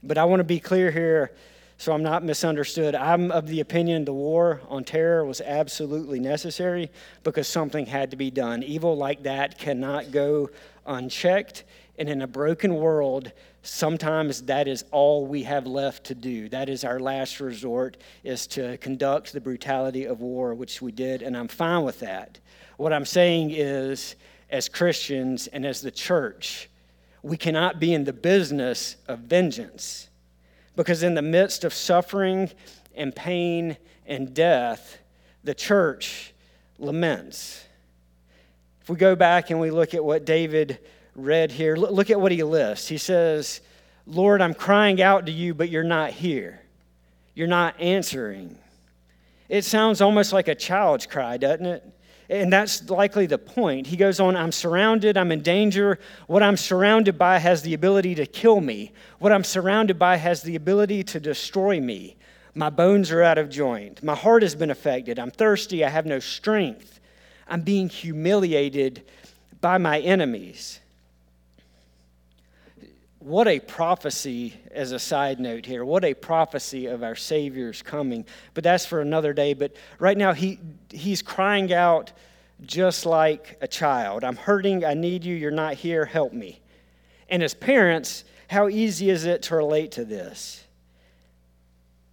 But 0.03 0.17
I 0.17 0.25
want 0.25 0.39
to 0.41 0.43
be 0.43 0.59
clear 0.59 0.91
here 0.91 1.31
so 1.77 1.91
I'm 1.91 2.03
not 2.03 2.23
misunderstood. 2.23 2.95
I'm 2.95 3.31
of 3.31 3.47
the 3.47 3.59
opinion 3.59 4.05
the 4.05 4.13
war 4.13 4.61
on 4.69 4.83
terror 4.83 5.25
was 5.25 5.41
absolutely 5.41 6.19
necessary 6.19 6.91
because 7.23 7.47
something 7.47 7.85
had 7.85 8.11
to 8.11 8.17
be 8.17 8.31
done. 8.31 8.63
Evil 8.63 8.95
like 8.95 9.23
that 9.23 9.57
cannot 9.57 10.11
go 10.11 10.49
unchecked. 10.85 11.63
And 11.97 12.09
in 12.09 12.21
a 12.21 12.27
broken 12.27 12.75
world, 12.75 13.31
sometimes 13.61 14.43
that 14.43 14.67
is 14.67 14.83
all 14.91 15.25
we 15.25 15.43
have 15.43 15.67
left 15.67 16.05
to 16.05 16.15
do. 16.15 16.49
That 16.49 16.69
is 16.69 16.83
our 16.83 16.99
last 16.99 17.39
resort, 17.39 17.97
is 18.23 18.47
to 18.47 18.77
conduct 18.77 19.33
the 19.33 19.41
brutality 19.41 20.05
of 20.05 20.21
war, 20.21 20.53
which 20.53 20.81
we 20.81 20.91
did, 20.91 21.21
and 21.21 21.35
I'm 21.37 21.47
fine 21.47 21.83
with 21.83 21.99
that. 21.99 22.39
What 22.77 22.93
I'm 22.93 23.05
saying 23.05 23.51
is, 23.51 24.15
as 24.49 24.67
Christians 24.69 25.47
and 25.47 25.65
as 25.65 25.81
the 25.81 25.91
church, 25.91 26.69
we 27.21 27.37
cannot 27.37 27.79
be 27.79 27.93
in 27.93 28.03
the 28.03 28.13
business 28.13 28.97
of 29.07 29.19
vengeance. 29.19 30.09
Because 30.75 31.03
in 31.03 31.13
the 31.13 31.21
midst 31.21 31.63
of 31.63 31.73
suffering 31.73 32.49
and 32.95 33.15
pain 33.15 33.77
and 34.05 34.33
death, 34.33 34.97
the 35.43 35.53
church 35.53 36.33
laments. 36.79 37.63
If 38.81 38.89
we 38.89 38.95
go 38.95 39.15
back 39.15 39.49
and 39.49 39.59
we 39.59 39.71
look 39.71 39.93
at 39.93 40.03
what 40.03 40.25
David 40.25 40.79
read 41.15 41.51
here, 41.51 41.75
look 41.75 42.09
at 42.09 42.19
what 42.19 42.31
he 42.31 42.43
lists. 42.43 42.87
He 42.87 42.97
says, 42.97 43.61
Lord, 44.05 44.41
I'm 44.41 44.53
crying 44.53 45.01
out 45.01 45.25
to 45.27 45.31
you, 45.31 45.53
but 45.53 45.69
you're 45.69 45.83
not 45.83 46.11
here. 46.11 46.59
You're 47.35 47.47
not 47.47 47.79
answering. 47.79 48.57
It 49.47 49.63
sounds 49.63 50.01
almost 50.01 50.33
like 50.33 50.47
a 50.47 50.55
child's 50.55 51.05
cry, 51.05 51.37
doesn't 51.37 51.65
it? 51.65 51.83
And 52.29 52.51
that's 52.51 52.89
likely 52.89 53.25
the 53.25 53.37
point. 53.37 53.87
He 53.87 53.97
goes 53.97 54.19
on, 54.19 54.35
I'm 54.35 54.51
surrounded, 54.51 55.17
I'm 55.17 55.31
in 55.31 55.41
danger. 55.41 55.99
What 56.27 56.41
I'm 56.41 56.57
surrounded 56.57 57.17
by 57.17 57.37
has 57.37 57.61
the 57.61 57.73
ability 57.73 58.15
to 58.15 58.25
kill 58.25 58.61
me. 58.61 58.93
What 59.19 59.31
I'm 59.31 59.43
surrounded 59.43 59.99
by 59.99 60.17
has 60.17 60.41
the 60.41 60.55
ability 60.55 61.03
to 61.03 61.19
destroy 61.19 61.79
me. 61.81 62.15
My 62.55 62.69
bones 62.69 63.11
are 63.11 63.23
out 63.23 63.37
of 63.37 63.49
joint. 63.49 64.03
My 64.03 64.15
heart 64.15 64.43
has 64.43 64.55
been 64.55 64.71
affected. 64.71 65.19
I'm 65.19 65.31
thirsty. 65.31 65.83
I 65.83 65.89
have 65.89 66.05
no 66.05 66.19
strength. 66.19 66.99
I'm 67.47 67.61
being 67.61 67.89
humiliated 67.89 69.03
by 69.59 69.77
my 69.77 69.99
enemies. 69.99 70.79
What 73.23 73.47
a 73.47 73.61
prophecy, 73.61 74.53
as 74.69 74.91
a 74.91 74.99
side 74.99 75.39
note 75.39 75.65
here. 75.65 75.85
What 75.85 76.03
a 76.03 76.13
prophecy 76.13 76.87
of 76.87 77.03
our 77.03 77.15
Savior's 77.15 77.81
coming. 77.81 78.25
But 78.53 78.65
that's 78.65 78.85
for 78.85 78.99
another 78.99 79.31
day. 79.31 79.53
But 79.53 79.77
right 79.97 80.17
now, 80.17 80.33
he, 80.33 80.59
he's 80.89 81.21
crying 81.21 81.71
out 81.71 82.11
just 82.63 83.05
like 83.05 83.57
a 83.61 83.67
child 83.67 84.25
I'm 84.25 84.35
hurting. 84.35 84.83
I 84.83 84.93
need 84.93 85.23
you. 85.23 85.35
You're 85.35 85.51
not 85.51 85.75
here. 85.75 86.03
Help 86.03 86.33
me. 86.33 86.59
And 87.29 87.41
as 87.41 87.53
parents, 87.53 88.25
how 88.49 88.67
easy 88.67 89.09
is 89.09 89.23
it 89.23 89.43
to 89.43 89.55
relate 89.55 89.93
to 89.93 90.03
this? 90.03 90.65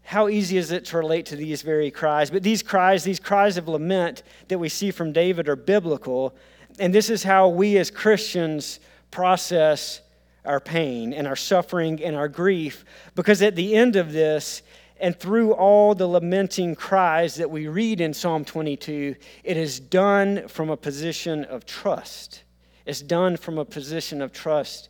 How 0.04 0.28
easy 0.28 0.58
is 0.58 0.70
it 0.70 0.84
to 0.86 0.98
relate 0.98 1.26
to 1.26 1.36
these 1.36 1.62
very 1.62 1.90
cries? 1.90 2.30
But 2.30 2.44
these 2.44 2.62
cries, 2.62 3.02
these 3.02 3.18
cries 3.18 3.56
of 3.56 3.66
lament 3.66 4.22
that 4.46 4.60
we 4.60 4.68
see 4.68 4.92
from 4.92 5.12
David, 5.12 5.48
are 5.48 5.56
biblical. 5.56 6.36
And 6.78 6.94
this 6.94 7.10
is 7.10 7.24
how 7.24 7.48
we 7.48 7.78
as 7.78 7.90
Christians 7.90 8.78
process 9.10 10.02
our 10.50 10.60
pain 10.60 11.12
and 11.12 11.28
our 11.28 11.36
suffering 11.36 12.02
and 12.02 12.16
our 12.16 12.28
grief, 12.28 12.84
because 13.14 13.40
at 13.40 13.54
the 13.54 13.76
end 13.76 13.94
of 13.94 14.12
this, 14.12 14.62
and 14.98 15.16
through 15.16 15.52
all 15.52 15.94
the 15.94 16.08
lamenting 16.08 16.74
cries 16.74 17.36
that 17.36 17.48
we 17.48 17.68
read 17.68 18.00
in 18.00 18.12
Psalm 18.12 18.44
22, 18.44 19.14
it 19.44 19.56
is 19.56 19.78
done 19.78 20.48
from 20.48 20.68
a 20.68 20.76
position 20.76 21.44
of 21.44 21.64
trust. 21.64 22.42
It's 22.84 23.00
done 23.00 23.36
from 23.36 23.58
a 23.58 23.64
position 23.64 24.20
of 24.20 24.32
trust 24.32 24.88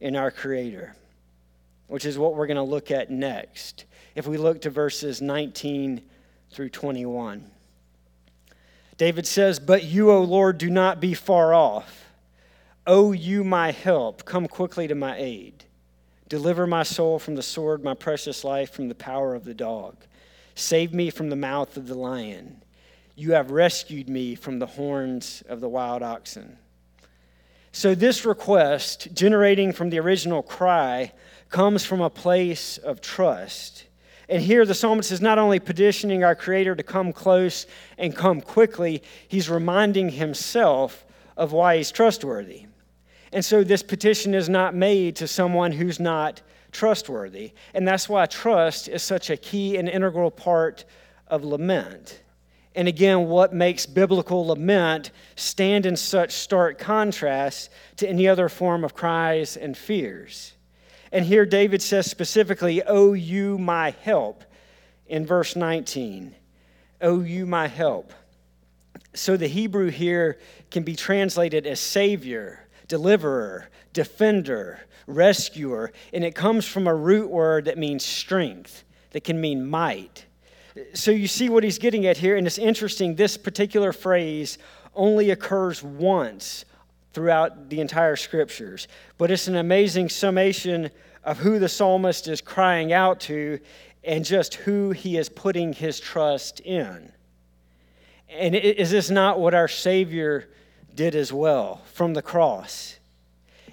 in 0.00 0.16
our 0.16 0.30
Creator, 0.30 0.94
which 1.88 2.04
is 2.04 2.18
what 2.18 2.34
we're 2.34 2.46
going 2.46 2.56
to 2.58 2.62
look 2.62 2.90
at 2.90 3.10
next. 3.10 3.86
If 4.14 4.26
we 4.26 4.36
look 4.36 4.60
to 4.62 4.70
verses 4.70 5.22
19 5.22 6.02
through 6.50 6.68
21, 6.68 7.50
David 8.98 9.26
says, 9.26 9.58
But 9.58 9.84
you, 9.84 10.10
O 10.10 10.22
Lord, 10.22 10.58
do 10.58 10.68
not 10.68 11.00
be 11.00 11.14
far 11.14 11.54
off. 11.54 12.09
O 12.90 13.12
you, 13.12 13.44
my 13.44 13.70
help, 13.70 14.24
come 14.24 14.48
quickly 14.48 14.88
to 14.88 14.96
my 14.96 15.16
aid. 15.16 15.62
Deliver 16.28 16.66
my 16.66 16.82
soul 16.82 17.20
from 17.20 17.36
the 17.36 17.42
sword, 17.42 17.84
my 17.84 17.94
precious 17.94 18.42
life 18.42 18.72
from 18.72 18.88
the 18.88 18.96
power 18.96 19.36
of 19.36 19.44
the 19.44 19.54
dog. 19.54 19.94
Save 20.56 20.92
me 20.92 21.08
from 21.08 21.30
the 21.30 21.36
mouth 21.36 21.76
of 21.76 21.86
the 21.86 21.94
lion. 21.94 22.64
You 23.14 23.34
have 23.34 23.52
rescued 23.52 24.08
me 24.08 24.34
from 24.34 24.58
the 24.58 24.66
horns 24.66 25.44
of 25.48 25.60
the 25.60 25.68
wild 25.68 26.02
oxen. 26.02 26.58
So, 27.70 27.94
this 27.94 28.24
request, 28.24 29.14
generating 29.14 29.72
from 29.72 29.90
the 29.90 30.00
original 30.00 30.42
cry, 30.42 31.12
comes 31.48 31.84
from 31.84 32.00
a 32.00 32.10
place 32.10 32.76
of 32.76 33.00
trust. 33.00 33.84
And 34.28 34.42
here 34.42 34.66
the 34.66 34.74
psalmist 34.74 35.12
is 35.12 35.20
not 35.20 35.38
only 35.38 35.60
petitioning 35.60 36.24
our 36.24 36.34
Creator 36.34 36.74
to 36.74 36.82
come 36.82 37.12
close 37.12 37.68
and 37.98 38.16
come 38.16 38.40
quickly, 38.40 39.04
he's 39.28 39.48
reminding 39.48 40.08
himself 40.08 41.04
of 41.36 41.52
why 41.52 41.76
he's 41.76 41.92
trustworthy. 41.92 42.66
And 43.32 43.44
so 43.44 43.62
this 43.62 43.82
petition 43.82 44.34
is 44.34 44.48
not 44.48 44.74
made 44.74 45.16
to 45.16 45.28
someone 45.28 45.72
who's 45.72 46.00
not 46.00 46.42
trustworthy. 46.72 47.52
And 47.74 47.86
that's 47.86 48.08
why 48.08 48.26
trust 48.26 48.88
is 48.88 49.02
such 49.02 49.30
a 49.30 49.36
key 49.36 49.76
and 49.76 49.88
integral 49.88 50.30
part 50.30 50.84
of 51.28 51.44
lament. 51.44 52.22
And 52.74 52.86
again, 52.86 53.26
what 53.26 53.52
makes 53.52 53.86
biblical 53.86 54.46
lament 54.46 55.10
stand 55.36 55.86
in 55.86 55.96
such 55.96 56.32
stark 56.32 56.78
contrast 56.78 57.70
to 57.96 58.08
any 58.08 58.28
other 58.28 58.48
form 58.48 58.84
of 58.84 58.94
cries 58.94 59.56
and 59.56 59.76
fears? 59.76 60.52
And 61.12 61.24
here 61.24 61.44
David 61.44 61.82
says 61.82 62.08
specifically, 62.08 62.82
O 62.84 63.12
you 63.12 63.58
my 63.58 63.90
help, 64.02 64.44
in 65.08 65.26
verse 65.26 65.56
19. 65.56 66.34
Oh, 67.00 67.20
you 67.22 67.46
my 67.46 67.66
help. 67.66 68.12
So 69.14 69.36
the 69.36 69.48
Hebrew 69.48 69.90
here 69.90 70.38
can 70.70 70.84
be 70.84 70.94
translated 70.94 71.66
as 71.66 71.80
Savior 71.80 72.68
deliverer, 72.90 73.70
defender, 73.94 74.80
rescuer, 75.06 75.92
and 76.12 76.24
it 76.24 76.34
comes 76.34 76.66
from 76.66 76.86
a 76.86 76.94
root 76.94 77.30
word 77.30 77.64
that 77.64 77.78
means 77.78 78.04
strength, 78.04 78.84
that 79.12 79.24
can 79.24 79.40
mean 79.40 79.64
might. 79.64 80.26
So 80.92 81.10
you 81.10 81.28
see 81.28 81.48
what 81.48 81.64
he's 81.64 81.78
getting 81.78 82.04
at 82.06 82.18
here, 82.18 82.36
and 82.36 82.46
it's 82.46 82.58
interesting. 82.58 83.14
This 83.14 83.36
particular 83.36 83.92
phrase 83.92 84.58
only 84.94 85.30
occurs 85.30 85.82
once 85.82 86.64
throughout 87.12 87.70
the 87.70 87.80
entire 87.80 88.16
scriptures, 88.16 88.88
but 89.16 89.30
it's 89.30 89.48
an 89.48 89.56
amazing 89.56 90.08
summation 90.08 90.90
of 91.24 91.38
who 91.38 91.58
the 91.58 91.68
psalmist 91.68 92.28
is 92.28 92.40
crying 92.40 92.92
out 92.92 93.20
to 93.20 93.60
and 94.02 94.24
just 94.24 94.54
who 94.54 94.90
he 94.90 95.16
is 95.16 95.28
putting 95.28 95.72
his 95.72 96.00
trust 96.00 96.60
in. 96.60 97.12
And 98.28 98.54
is 98.54 98.90
this 98.90 99.10
not 99.10 99.38
what 99.38 99.54
our 99.54 99.68
Savior 99.68 100.48
did 101.00 101.14
as 101.14 101.32
well 101.32 101.80
from 101.94 102.12
the 102.12 102.20
cross. 102.20 102.98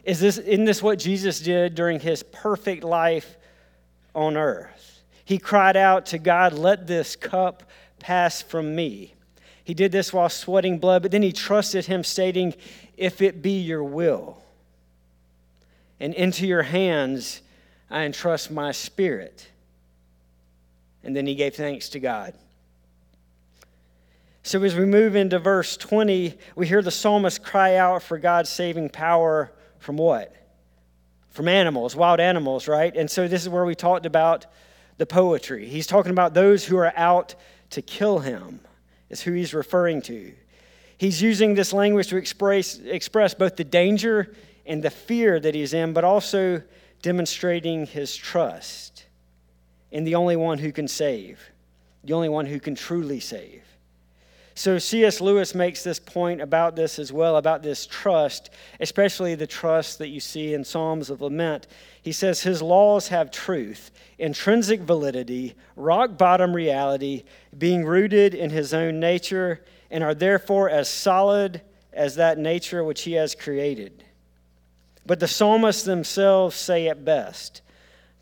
Is 0.06 0.22
this, 0.22 0.38
isn't 0.38 0.64
this 0.64 0.82
what 0.82 0.98
Jesus 0.98 1.42
did 1.42 1.76
during 1.76 2.00
his 2.00 2.24
perfect 2.24 2.86
life 2.86 3.36
on 4.16 4.38
earth? 4.38 5.02
He 5.26 5.38
cried 5.38 5.76
out 5.76 6.06
to 6.06 6.20
God, 6.20 6.54
Let 6.54 6.88
this 6.88 7.18
cup 7.18 7.64
pass 8.00 8.42
from 8.42 8.74
me. 8.74 9.14
He 9.66 9.74
did 9.74 9.92
this 9.92 10.14
while 10.14 10.30
sweating 10.30 10.80
blood, 10.80 11.02
but 11.02 11.12
then 11.12 11.22
he 11.22 11.34
trusted 11.34 11.88
him, 11.88 12.02
stating, 12.06 12.56
If 12.96 13.22
it 13.22 13.42
be 13.42 13.60
your 13.60 13.84
will. 13.84 14.42
And 16.00 16.14
into 16.14 16.48
your 16.48 16.64
hands 16.64 17.42
I 17.90 18.04
entrust 18.04 18.50
my 18.50 18.72
spirit. 18.72 19.50
And 21.04 21.14
then 21.14 21.28
he 21.28 21.36
gave 21.36 21.56
thanks 21.56 21.90
to 21.90 22.00
God. 22.00 22.34
So, 24.48 24.64
as 24.64 24.76
we 24.76 24.86
move 24.86 25.18
into 25.18 25.40
verse 25.40 25.76
20, 25.76 26.38
we 26.56 26.68
hear 26.68 26.82
the 26.82 26.90
psalmist 26.90 27.44
cry 27.44 27.76
out 27.76 28.02
for 28.02 28.18
God's 28.18 28.50
saving 28.50 28.88
power 28.88 29.52
from 29.78 29.98
what? 29.98 30.34
From 31.32 31.50
animals, 31.50 31.98
wild 31.98 32.22
animals, 32.22 32.66
right? 32.66 32.96
And 32.96 33.12
so, 33.12 33.28
this 33.28 33.42
is 33.42 33.50
where 33.50 33.66
we 33.66 33.76
talked 33.76 34.06
about 34.06 34.46
the 35.00 35.06
poetry. 35.06 35.68
He's 35.68 35.86
talking 35.86 36.14
about 36.14 36.34
those 36.34 36.64
who 36.64 36.78
are 36.78 36.94
out 36.96 37.36
to 37.72 37.82
kill 37.82 38.20
him, 38.20 38.62
is 39.10 39.22
who 39.22 39.34
he's 39.34 39.54
referring 39.54 40.02
to. 40.04 40.32
He's 40.98 41.22
using 41.22 41.54
this 41.54 41.74
language 41.74 42.08
to 42.08 42.16
express, 42.16 42.80
express 42.80 43.34
both 43.34 43.58
the 43.58 43.66
danger 43.66 44.34
and 44.66 44.82
the 44.82 44.92
fear 44.92 45.42
that 45.42 45.56
he's 45.56 45.74
in, 45.74 45.92
but 45.92 46.06
also 46.06 46.64
demonstrating 47.02 47.86
his 47.86 48.16
trust 48.16 49.08
in 49.92 50.06
the 50.06 50.16
only 50.16 50.38
one 50.38 50.58
who 50.58 50.72
can 50.72 50.88
save, 50.88 51.38
the 52.06 52.14
only 52.14 52.30
one 52.30 52.46
who 52.46 52.62
can 52.62 52.76
truly 52.76 53.20
save. 53.20 53.67
So, 54.58 54.80
C.S. 54.80 55.22
Lewis 55.22 55.54
makes 55.54 55.84
this 55.84 56.00
point 56.00 56.42
about 56.42 56.76
this 56.76 56.98
as 56.98 57.14
well, 57.14 57.38
about 57.38 57.62
this 57.62 57.86
trust, 57.86 58.50
especially 58.80 59.36
the 59.36 59.46
trust 59.46 60.00
that 60.00 60.08
you 60.08 60.20
see 60.20 60.56
in 60.56 60.64
Psalms 60.64 61.12
of 61.12 61.22
Lament. 61.22 61.68
He 62.02 62.12
says, 62.12 62.42
His 62.42 62.60
laws 62.60 63.10
have 63.10 63.30
truth, 63.30 63.92
intrinsic 64.18 64.82
validity, 64.82 65.54
rock 65.76 66.18
bottom 66.18 66.56
reality, 66.56 67.26
being 67.56 67.86
rooted 67.86 68.34
in 68.34 68.50
His 68.50 68.74
own 68.74 69.00
nature, 69.00 69.64
and 69.92 70.04
are 70.04 70.16
therefore 70.16 70.72
as 70.72 70.90
solid 70.90 71.62
as 71.94 72.16
that 72.16 72.40
nature 72.40 72.84
which 72.84 73.04
He 73.04 73.14
has 73.14 73.36
created. 73.36 74.06
But 75.06 75.20
the 75.20 75.28
psalmists 75.28 75.84
themselves 75.84 76.56
say 76.56 76.88
it 76.88 77.06
best 77.06 77.62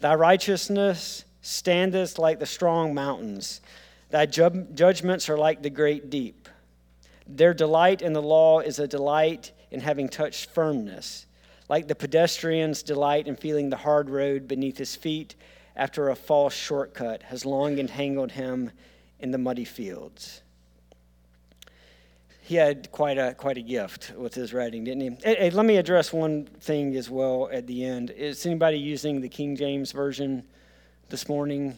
Thy 0.02 0.16
righteousness 0.16 1.24
standeth 1.40 2.20
like 2.20 2.40
the 2.40 2.46
strong 2.46 2.94
mountains. 2.94 3.62
Thy 4.10 4.26
ju- 4.26 4.68
judgments 4.74 5.30
are 5.30 5.38
like 5.38 5.62
the 5.62 5.70
great 5.70 6.10
deep. 6.10 6.48
Their 7.28 7.54
delight 7.54 8.02
in 8.02 8.14
the 8.14 8.22
law 8.22 8.60
is 8.60 8.80
a 8.80 8.88
delight 8.88 9.52
in 9.72 9.80
having 9.82 10.08
touched 10.08 10.52
firmness, 10.52 11.26
like 11.68 11.88
the 11.88 11.96
pedestrian's 11.96 12.84
delight 12.84 13.28
in 13.28 13.36
feeling 13.36 13.70
the 13.70 13.78
hard 13.78 14.10
road 14.10 14.48
beneath 14.48 14.78
his 14.78 14.96
feet 14.96 15.36
after 15.76 16.10
a 16.10 16.16
false 16.16 16.54
shortcut 16.54 17.24
has 17.24 17.46
long 17.46 17.80
entangled 17.80 18.32
him 18.32 18.72
in 19.20 19.32
the 19.32 19.38
muddy 19.38 19.66
fields. 19.66 20.42
He 22.42 22.56
had 22.56 22.92
quite 22.92 23.18
a 23.18 23.34
quite 23.34 23.58
a 23.58 23.62
gift 23.62 24.14
with 24.16 24.36
his 24.36 24.54
writing, 24.54 24.84
didn't 24.84 25.02
he? 25.02 25.10
Hey, 25.24 25.36
hey, 25.36 25.50
let 25.50 25.66
me 25.66 25.78
address 25.78 26.14
one 26.14 26.46
thing 26.46 26.96
as 26.96 27.10
well 27.10 27.50
at 27.52 27.66
the 27.66 27.84
end. 27.84 28.12
Is 28.12 28.46
anybody 28.46 28.78
using 28.78 29.20
the 29.20 29.30
King 29.30 29.56
James 29.56 29.92
version 29.92 30.46
this 31.10 31.28
morning? 31.28 31.76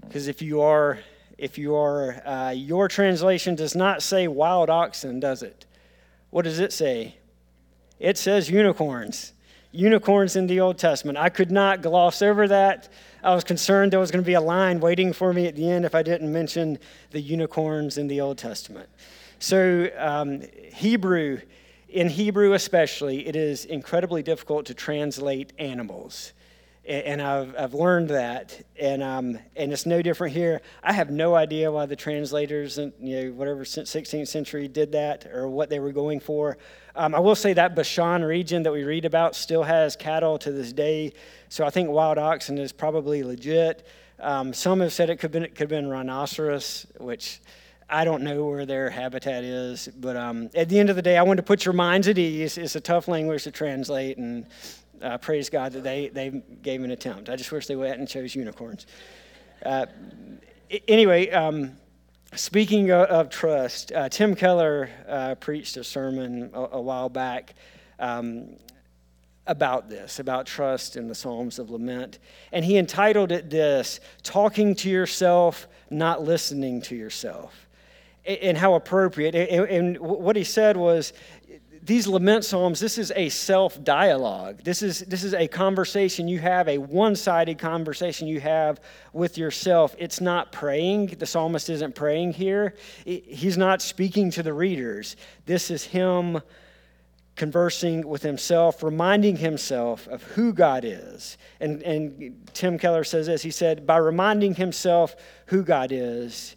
Because 0.00 0.26
if 0.26 0.40
you 0.40 0.62
are, 0.62 1.00
if 1.38 1.56
you 1.56 1.76
are, 1.76 2.20
uh, 2.26 2.50
your 2.50 2.88
translation 2.88 3.54
does 3.54 3.74
not 3.76 4.02
say 4.02 4.26
wild 4.26 4.68
oxen, 4.68 5.20
does 5.20 5.42
it? 5.42 5.66
What 6.30 6.42
does 6.42 6.58
it 6.58 6.72
say? 6.72 7.16
It 8.00 8.18
says 8.18 8.50
unicorns. 8.50 9.32
Unicorns 9.70 10.34
in 10.34 10.48
the 10.48 10.60
Old 10.60 10.78
Testament. 10.78 11.16
I 11.16 11.28
could 11.28 11.50
not 11.50 11.80
gloss 11.80 12.22
over 12.22 12.48
that. 12.48 12.88
I 13.22 13.34
was 13.34 13.44
concerned 13.44 13.92
there 13.92 14.00
was 14.00 14.10
going 14.10 14.24
to 14.24 14.26
be 14.26 14.34
a 14.34 14.40
line 14.40 14.80
waiting 14.80 15.12
for 15.12 15.32
me 15.32 15.46
at 15.46 15.54
the 15.54 15.70
end 15.70 15.84
if 15.84 15.94
I 15.94 16.02
didn't 16.02 16.32
mention 16.32 16.78
the 17.10 17.20
unicorns 17.20 17.98
in 17.98 18.08
the 18.08 18.20
Old 18.20 18.38
Testament. 18.38 18.88
So, 19.38 19.90
um, 19.96 20.42
Hebrew, 20.72 21.40
in 21.88 22.08
Hebrew 22.08 22.54
especially, 22.54 23.26
it 23.28 23.36
is 23.36 23.64
incredibly 23.64 24.22
difficult 24.22 24.66
to 24.66 24.74
translate 24.74 25.52
animals. 25.58 26.32
And 26.88 27.20
I've, 27.20 27.54
I've 27.58 27.74
learned 27.74 28.08
that, 28.08 28.62
and, 28.80 29.02
um, 29.02 29.38
and 29.56 29.74
it's 29.74 29.84
no 29.84 30.00
different 30.00 30.32
here. 30.32 30.62
I 30.82 30.94
have 30.94 31.10
no 31.10 31.34
idea 31.34 31.70
why 31.70 31.84
the 31.84 31.96
translators, 31.96 32.78
you 32.78 32.92
know, 32.98 33.32
whatever 33.32 33.64
16th 33.64 34.26
century 34.26 34.68
did 34.68 34.92
that 34.92 35.26
or 35.26 35.48
what 35.48 35.68
they 35.68 35.80
were 35.80 35.92
going 35.92 36.18
for. 36.18 36.56
Um, 36.96 37.14
I 37.14 37.18
will 37.18 37.34
say 37.34 37.52
that 37.52 37.76
Bashan 37.76 38.24
region 38.24 38.62
that 38.62 38.72
we 38.72 38.84
read 38.84 39.04
about 39.04 39.36
still 39.36 39.64
has 39.64 39.96
cattle 39.96 40.38
to 40.38 40.50
this 40.50 40.72
day, 40.72 41.12
so 41.50 41.66
I 41.66 41.68
think 41.68 41.90
wild 41.90 42.16
oxen 42.16 42.56
is 42.56 42.72
probably 42.72 43.22
legit. 43.22 43.86
Um, 44.18 44.54
some 44.54 44.80
have 44.80 44.94
said 44.94 45.10
it 45.10 45.16
could, 45.16 45.30
been, 45.30 45.42
it 45.42 45.50
could 45.50 45.60
have 45.60 45.68
been 45.68 45.90
rhinoceros, 45.90 46.86
which 46.96 47.42
I 47.90 48.04
don't 48.04 48.22
know 48.22 48.46
where 48.46 48.64
their 48.64 48.88
habitat 48.88 49.44
is, 49.44 49.88
but 49.94 50.16
um, 50.16 50.48
at 50.54 50.70
the 50.70 50.78
end 50.78 50.88
of 50.88 50.96
the 50.96 51.02
day, 51.02 51.18
I 51.18 51.22
want 51.22 51.36
to 51.36 51.42
put 51.42 51.66
your 51.66 51.74
minds 51.74 52.08
at 52.08 52.16
ease. 52.16 52.56
It's 52.56 52.76
a 52.76 52.80
tough 52.80 53.08
language 53.08 53.44
to 53.44 53.50
translate, 53.50 54.16
and 54.16 54.46
uh, 55.02 55.18
praise 55.18 55.50
God 55.50 55.72
that 55.72 55.82
they, 55.82 56.08
they 56.08 56.42
gave 56.62 56.82
an 56.82 56.90
attempt. 56.90 57.28
I 57.28 57.36
just 57.36 57.52
wish 57.52 57.66
they 57.66 57.76
went 57.76 57.98
and 57.98 58.08
chose 58.08 58.34
unicorns. 58.34 58.86
Uh, 59.64 59.86
anyway, 60.86 61.30
um, 61.30 61.72
speaking 62.34 62.90
of, 62.90 63.08
of 63.08 63.30
trust, 63.30 63.92
uh, 63.92 64.08
Tim 64.08 64.34
Keller 64.34 64.90
uh, 65.08 65.34
preached 65.36 65.76
a 65.76 65.84
sermon 65.84 66.50
a, 66.52 66.60
a 66.72 66.80
while 66.80 67.08
back 67.08 67.54
um, 67.98 68.56
about 69.46 69.88
this, 69.88 70.18
about 70.18 70.46
trust 70.46 70.96
in 70.96 71.08
the 71.08 71.14
Psalms 71.14 71.58
of 71.58 71.70
Lament. 71.70 72.18
And 72.52 72.64
he 72.64 72.76
entitled 72.76 73.32
it 73.32 73.50
this 73.50 74.00
Talking 74.22 74.74
to 74.76 74.90
Yourself, 74.90 75.66
Not 75.90 76.22
Listening 76.22 76.82
to 76.82 76.94
Yourself 76.94 77.68
and 78.28 78.58
how 78.58 78.74
appropriate. 78.74 79.34
And 79.34 79.98
what 79.98 80.36
he 80.36 80.44
said 80.44 80.76
was, 80.76 81.14
these 81.88 82.06
lament 82.06 82.44
psalms 82.44 82.78
this 82.78 82.98
is 82.98 83.12
a 83.16 83.28
self 83.30 83.82
dialogue 83.82 84.62
this 84.62 84.82
is 84.82 85.00
this 85.00 85.24
is 85.24 85.34
a 85.34 85.48
conversation 85.48 86.28
you 86.28 86.38
have 86.38 86.68
a 86.68 86.78
one-sided 86.78 87.58
conversation 87.58 88.28
you 88.28 88.40
have 88.40 88.80
with 89.12 89.38
yourself. 89.38 89.94
It's 89.98 90.20
not 90.20 90.52
praying. 90.52 91.16
The 91.18 91.26
psalmist 91.26 91.68
isn't 91.68 91.94
praying 91.94 92.34
here. 92.34 92.74
He's 93.04 93.58
not 93.58 93.82
speaking 93.82 94.30
to 94.32 94.42
the 94.42 94.52
readers. 94.52 95.16
This 95.46 95.70
is 95.70 95.84
him 95.84 96.40
conversing 97.36 98.06
with 98.06 98.22
himself 98.22 98.82
reminding 98.82 99.36
himself 99.36 100.08
of 100.08 100.22
who 100.22 100.52
god 100.52 100.84
is. 100.84 101.38
And 101.60 101.82
and 101.82 102.48
tim 102.52 102.78
keller 102.78 103.04
says 103.04 103.26
this. 103.26 103.42
He 103.42 103.50
said 103.50 103.86
by 103.86 103.96
reminding 103.96 104.54
himself 104.54 105.16
who 105.46 105.62
god 105.62 105.92
is 105.92 106.56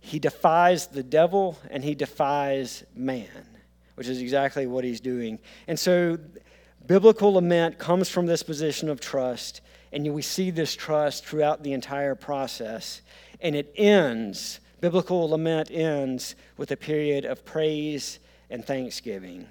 he 0.00 0.20
defies 0.20 0.86
the 0.86 1.02
devil 1.02 1.58
and 1.68 1.82
he 1.82 1.96
defies 1.96 2.84
man, 2.94 3.55
which 3.96 4.08
is 4.08 4.22
exactly 4.22 4.66
what 4.66 4.84
he's 4.84 5.00
doing. 5.00 5.38
And 5.66 5.78
so, 5.78 6.18
biblical 6.86 7.34
lament 7.34 7.78
comes 7.78 8.08
from 8.08 8.26
this 8.26 8.42
position 8.42 8.88
of 8.88 9.00
trust, 9.00 9.60
and 9.92 10.14
we 10.14 10.22
see 10.22 10.50
this 10.50 10.74
trust 10.74 11.26
throughout 11.26 11.62
the 11.62 11.72
entire 11.72 12.14
process. 12.14 13.02
And 13.40 13.56
it 13.56 13.72
ends, 13.76 14.60
biblical 14.80 15.28
lament 15.28 15.70
ends 15.70 16.36
with 16.56 16.70
a 16.70 16.76
period 16.76 17.24
of 17.24 17.44
praise 17.44 18.18
and 18.50 18.64
thanksgiving. 18.64 19.46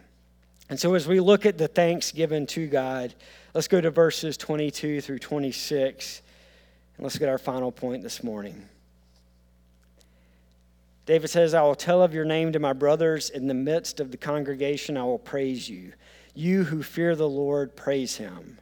And 0.70 0.80
so, 0.80 0.94
as 0.94 1.08
we 1.08 1.20
look 1.20 1.46
at 1.46 1.58
the 1.58 1.68
thanks 1.68 2.12
given 2.12 2.48
to 2.48 2.68
God, 2.68 3.14
let's 3.54 3.68
go 3.68 3.82
to 3.82 3.92
verses 3.92 4.38
22 4.38 5.02
through 5.02 5.20
26, 5.20 6.22
and 6.98 7.04
let's 7.04 7.18
get 7.18 7.30
our 7.30 7.38
final 7.38 7.72
point 7.72 8.02
this 8.02 8.24
morning. 8.24 8.68
David 11.06 11.30
says, 11.30 11.54
I 11.54 11.62
will 11.62 11.76
tell 11.76 12.02
of 12.02 12.14
your 12.14 12.26
name 12.26 12.52
to 12.54 12.60
my 12.60 12.74
brothers. 12.74 13.30
In 13.30 13.48
the 13.48 13.54
midst 13.54 14.00
of 14.00 14.12
the 14.12 14.18
congregation, 14.18 14.98
I 14.98 15.04
will 15.04 15.20
praise 15.20 15.70
you. 15.70 15.94
You 16.34 16.64
who 16.64 16.82
fear 16.82 17.16
the 17.16 17.30
Lord, 17.30 17.76
praise 17.76 18.18
him. 18.18 18.58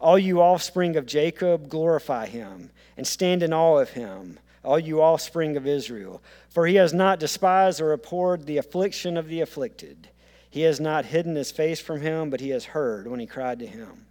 All 0.00 0.18
you 0.18 0.40
offspring 0.40 0.96
of 0.96 1.06
Jacob, 1.06 1.68
glorify 1.68 2.26
him 2.26 2.70
and 2.96 3.06
stand 3.06 3.42
in 3.42 3.52
awe 3.52 3.78
of 3.78 3.90
him, 3.90 4.38
all 4.64 4.78
you 4.78 5.02
offspring 5.02 5.56
of 5.56 5.66
Israel. 5.66 6.22
For 6.48 6.66
he 6.66 6.76
has 6.76 6.94
not 6.94 7.20
despised 7.20 7.80
or 7.80 7.92
abhorred 7.92 8.46
the 8.46 8.58
affliction 8.58 9.16
of 9.16 9.28
the 9.28 9.40
afflicted. 9.40 10.08
He 10.48 10.62
has 10.62 10.80
not 10.80 11.06
hidden 11.06 11.36
his 11.36 11.50
face 11.50 11.80
from 11.80 12.00
him, 12.00 12.30
but 12.30 12.40
he 12.40 12.50
has 12.50 12.64
heard 12.66 13.06
when 13.06 13.20
he 13.20 13.26
cried 13.26 13.58
to 13.58 13.66
him. 13.66 14.06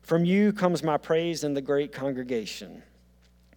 From 0.00 0.24
you 0.24 0.52
comes 0.52 0.82
my 0.82 0.96
praise 0.96 1.44
in 1.44 1.54
the 1.54 1.60
great 1.60 1.92
congregation. 1.92 2.82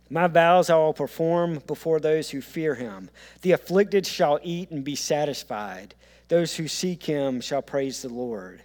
My 0.10 0.28
vows 0.28 0.70
I 0.70 0.76
will 0.76 0.94
perform 0.94 1.62
before 1.66 2.00
those 2.00 2.30
who 2.30 2.42
fear 2.42 2.76
him. 2.76 3.10
The 3.42 3.54
afflicted 3.54 4.06
shall 4.06 4.40
eat 4.44 4.70
and 4.70 4.84
be 4.84 4.96
satisfied. 4.96 5.96
Those 6.28 6.56
who 6.56 6.68
seek 6.68 7.04
him 7.04 7.42
shall 7.42 7.62
praise 7.62 8.02
the 8.02 8.10
Lord. 8.10 8.64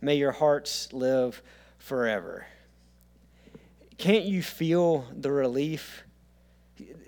May 0.00 0.16
your 0.16 0.32
hearts 0.32 0.92
live 0.92 1.42
forever. 1.78 2.46
Can't 3.98 4.24
you 4.24 4.42
feel 4.42 5.06
the 5.16 5.30
relief? 5.30 6.04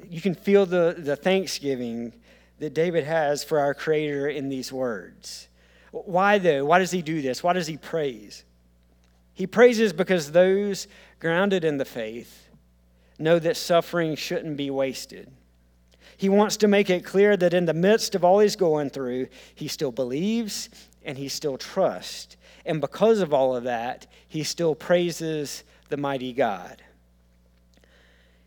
You 0.08 0.20
can 0.20 0.34
feel 0.34 0.64
the, 0.64 0.94
the 0.96 1.16
thanksgiving 1.16 2.12
that 2.60 2.72
David 2.72 3.04
has 3.04 3.42
for 3.42 3.58
our 3.58 3.74
Creator 3.74 4.28
in 4.28 4.48
these 4.48 4.72
words. 4.72 5.48
Why, 5.90 6.38
though? 6.38 6.64
Why 6.64 6.78
does 6.78 6.90
he 6.90 7.02
do 7.02 7.20
this? 7.20 7.42
Why 7.42 7.52
does 7.52 7.66
he 7.66 7.76
praise? 7.76 8.44
He 9.34 9.46
praises 9.46 9.92
because 9.92 10.32
those 10.32 10.86
grounded 11.18 11.64
in 11.64 11.78
the 11.78 11.84
faith 11.84 12.43
know 13.18 13.38
that 13.38 13.56
suffering 13.56 14.16
shouldn't 14.16 14.56
be 14.56 14.70
wasted. 14.70 15.30
He 16.16 16.28
wants 16.28 16.56
to 16.58 16.68
make 16.68 16.90
it 16.90 17.04
clear 17.04 17.36
that 17.36 17.54
in 17.54 17.66
the 17.66 17.74
midst 17.74 18.14
of 18.14 18.24
all 18.24 18.38
he's 18.38 18.56
going 18.56 18.90
through, 18.90 19.28
he 19.54 19.68
still 19.68 19.92
believes 19.92 20.68
and 21.04 21.18
he 21.18 21.28
still 21.28 21.58
trusts. 21.58 22.36
And 22.64 22.80
because 22.80 23.20
of 23.20 23.34
all 23.34 23.56
of 23.56 23.64
that, 23.64 24.06
he 24.28 24.42
still 24.42 24.74
praises 24.74 25.64
the 25.88 25.96
mighty 25.96 26.32
God. 26.32 26.82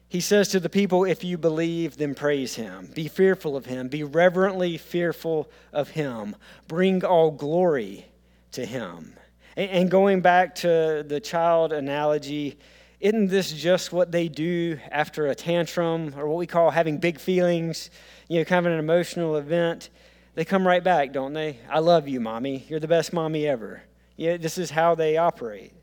He 0.09 0.21
says 0.21 0.47
to 0.49 0.59
the 0.59 0.69
people, 0.69 1.03
If 1.03 1.23
you 1.23 1.37
believe, 1.37 1.97
then 1.97 2.15
praise 2.15 2.55
him. 2.55 2.89
Be 2.93 3.07
fearful 3.07 3.57
of 3.57 3.65
him. 3.65 3.89
Be 3.89 4.03
reverently 4.03 4.77
fearful 4.77 5.49
of 5.73 5.89
him. 5.89 6.35
Bring 6.67 7.03
all 7.03 7.31
glory 7.31 8.05
to 8.53 8.65
him. 8.65 9.17
And 9.57 9.91
going 9.91 10.21
back 10.21 10.55
to 10.55 11.03
the 11.05 11.19
child 11.19 11.73
analogy, 11.73 12.57
isn't 12.99 13.27
this 13.27 13.51
just 13.51 13.91
what 13.91 14.11
they 14.11 14.27
do 14.27 14.79
after 14.91 15.27
a 15.27 15.35
tantrum 15.35 16.15
or 16.17 16.27
what 16.27 16.37
we 16.37 16.47
call 16.47 16.71
having 16.71 16.97
big 16.97 17.19
feelings, 17.19 17.89
you 18.27 18.39
know, 18.39 18.45
kind 18.45 18.65
of 18.65 18.73
an 18.73 18.79
emotional 18.79 19.37
event? 19.37 19.89
They 20.33 20.45
come 20.45 20.65
right 20.65 20.83
back, 20.83 21.13
don't 21.13 21.33
they? 21.33 21.59
I 21.69 21.79
love 21.79 22.07
you, 22.07 22.19
mommy. 22.19 22.65
You're 22.69 22.79
the 22.79 22.87
best 22.87 23.13
mommy 23.13 23.47
ever. 23.47 23.83
Yeah, 24.15 24.37
this 24.37 24.57
is 24.57 24.71
how 24.71 24.95
they 24.95 25.17
operate. 25.17 25.73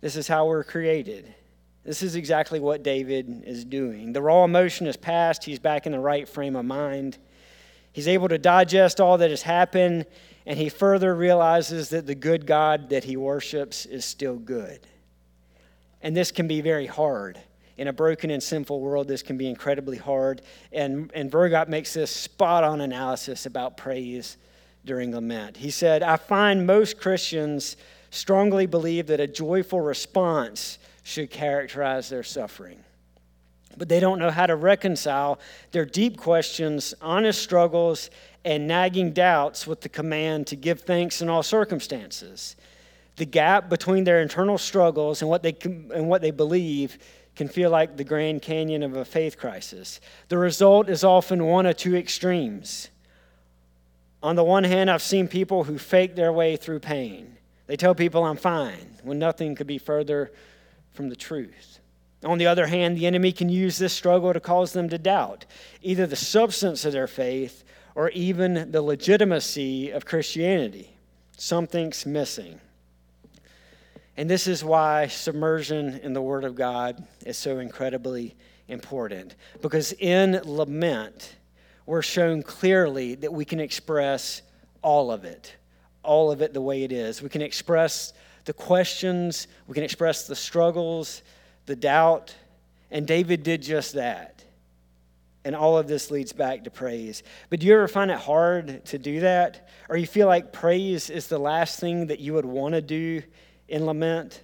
This 0.00 0.16
is 0.16 0.28
how 0.28 0.46
we're 0.46 0.64
created. 0.64 1.34
This 1.84 2.02
is 2.02 2.14
exactly 2.14 2.60
what 2.60 2.82
David 2.82 3.44
is 3.46 3.64
doing. 3.64 4.12
The 4.12 4.22
raw 4.22 4.44
emotion 4.44 4.86
is 4.86 4.96
past. 4.96 5.44
He's 5.44 5.58
back 5.58 5.86
in 5.86 5.92
the 5.92 6.00
right 6.00 6.28
frame 6.28 6.56
of 6.56 6.64
mind. 6.64 7.18
He's 7.92 8.08
able 8.08 8.28
to 8.28 8.38
digest 8.38 9.00
all 9.00 9.18
that 9.18 9.30
has 9.30 9.42
happened, 9.42 10.06
and 10.46 10.58
he 10.58 10.68
further 10.68 11.14
realizes 11.14 11.88
that 11.90 12.06
the 12.06 12.14
good 12.14 12.46
God 12.46 12.90
that 12.90 13.04
he 13.04 13.16
worships 13.16 13.86
is 13.86 14.04
still 14.04 14.36
good. 14.36 14.80
And 16.02 16.16
this 16.16 16.30
can 16.30 16.46
be 16.46 16.60
very 16.60 16.86
hard. 16.86 17.40
In 17.76 17.88
a 17.88 17.92
broken 17.92 18.30
and 18.30 18.42
sinful 18.42 18.80
world, 18.80 19.06
this 19.06 19.22
can 19.22 19.36
be 19.36 19.48
incredibly 19.48 19.96
hard. 19.96 20.42
And, 20.72 21.10
and 21.14 21.30
Vroegop 21.30 21.68
makes 21.68 21.94
this 21.94 22.10
spot 22.10 22.64
on 22.64 22.80
analysis 22.80 23.46
about 23.46 23.76
praise 23.76 24.36
during 24.84 25.14
lament. 25.14 25.56
He 25.56 25.70
said, 25.70 26.02
I 26.02 26.16
find 26.16 26.66
most 26.66 26.98
Christians 26.98 27.76
strongly 28.10 28.66
believe 28.66 29.06
that 29.08 29.20
a 29.20 29.26
joyful 29.26 29.80
response 29.80 30.78
should 31.02 31.30
characterize 31.30 32.08
their 32.08 32.22
suffering. 32.22 32.82
But 33.76 33.88
they 33.88 34.00
don't 34.00 34.18
know 34.18 34.30
how 34.30 34.46
to 34.46 34.56
reconcile 34.56 35.38
their 35.70 35.84
deep 35.84 36.16
questions, 36.16 36.94
honest 37.00 37.40
struggles, 37.40 38.10
and 38.44 38.66
nagging 38.66 39.12
doubts 39.12 39.66
with 39.66 39.82
the 39.82 39.88
command 39.88 40.46
to 40.48 40.56
give 40.56 40.80
thanks 40.80 41.22
in 41.22 41.28
all 41.28 41.42
circumstances 41.42 42.56
the 43.18 43.26
gap 43.26 43.68
between 43.68 44.04
their 44.04 44.22
internal 44.22 44.58
struggles 44.58 45.20
and 45.20 45.30
what 45.30 45.42
they, 45.42 45.56
and 45.62 46.08
what 46.08 46.22
they 46.22 46.30
believe 46.30 46.98
can 47.36 47.48
feel 47.48 47.70
like 47.70 47.96
the 47.96 48.04
Grand 48.04 48.42
Canyon 48.42 48.82
of 48.82 48.96
a 48.96 49.04
faith 49.04 49.36
crisis. 49.36 50.00
The 50.28 50.38
result 50.38 50.88
is 50.88 51.04
often 51.04 51.44
one 51.44 51.66
of 51.66 51.76
two 51.76 51.96
extremes. 51.96 52.88
On 54.22 54.34
the 54.34 54.42
one 54.42 54.64
hand, 54.64 54.90
I've 54.90 55.02
seen 55.02 55.28
people 55.28 55.64
who 55.64 55.78
fake 55.78 56.16
their 56.16 56.32
way 56.32 56.56
through 56.56 56.80
pain. 56.80 57.36
They 57.68 57.76
tell 57.76 57.94
people 57.94 58.24
I'm 58.24 58.36
fine 58.36 58.96
when 59.02 59.18
nothing 59.18 59.54
could 59.54 59.66
be 59.66 59.78
further 59.78 60.32
from 60.92 61.10
the 61.10 61.16
truth. 61.16 61.78
On 62.24 62.38
the 62.38 62.48
other 62.48 62.66
hand, 62.66 62.96
the 62.96 63.06
enemy 63.06 63.30
can 63.30 63.48
use 63.48 63.78
this 63.78 63.92
struggle 63.92 64.32
to 64.32 64.40
cause 64.40 64.72
them 64.72 64.88
to 64.88 64.98
doubt 64.98 65.44
either 65.82 66.06
the 66.06 66.16
substance 66.16 66.84
of 66.84 66.92
their 66.92 67.06
faith 67.06 67.62
or 67.94 68.10
even 68.10 68.72
the 68.72 68.82
legitimacy 68.82 69.90
of 69.90 70.04
Christianity. 70.04 70.96
Something's 71.36 72.04
missing. 72.04 72.60
And 74.18 74.28
this 74.28 74.48
is 74.48 74.64
why 74.64 75.06
submersion 75.06 76.00
in 76.02 76.12
the 76.12 76.20
Word 76.20 76.42
of 76.42 76.56
God 76.56 77.06
is 77.24 77.36
so 77.36 77.60
incredibly 77.60 78.34
important. 78.66 79.36
Because 79.62 79.92
in 79.92 80.40
lament, 80.44 81.36
we're 81.86 82.02
shown 82.02 82.42
clearly 82.42 83.14
that 83.14 83.32
we 83.32 83.44
can 83.44 83.60
express 83.60 84.42
all 84.82 85.12
of 85.12 85.24
it, 85.24 85.54
all 86.02 86.32
of 86.32 86.42
it 86.42 86.52
the 86.52 86.60
way 86.60 86.82
it 86.82 86.90
is. 86.90 87.22
We 87.22 87.28
can 87.28 87.42
express 87.42 88.12
the 88.44 88.52
questions, 88.52 89.46
we 89.68 89.74
can 89.74 89.84
express 89.84 90.26
the 90.26 90.34
struggles, 90.34 91.22
the 91.66 91.76
doubt, 91.76 92.34
and 92.90 93.06
David 93.06 93.44
did 93.44 93.62
just 93.62 93.94
that. 93.94 94.44
And 95.44 95.54
all 95.54 95.78
of 95.78 95.86
this 95.86 96.10
leads 96.10 96.32
back 96.32 96.64
to 96.64 96.70
praise. 96.70 97.22
But 97.50 97.60
do 97.60 97.68
you 97.68 97.74
ever 97.74 97.86
find 97.86 98.10
it 98.10 98.18
hard 98.18 98.84
to 98.86 98.98
do 98.98 99.20
that? 99.20 99.68
Or 99.88 99.96
you 99.96 100.08
feel 100.08 100.26
like 100.26 100.52
praise 100.52 101.08
is 101.08 101.28
the 101.28 101.38
last 101.38 101.78
thing 101.78 102.08
that 102.08 102.18
you 102.18 102.34
would 102.34 102.44
want 102.44 102.74
to 102.74 102.82
do 102.82 103.22
in 103.68 103.86
lament? 103.86 104.42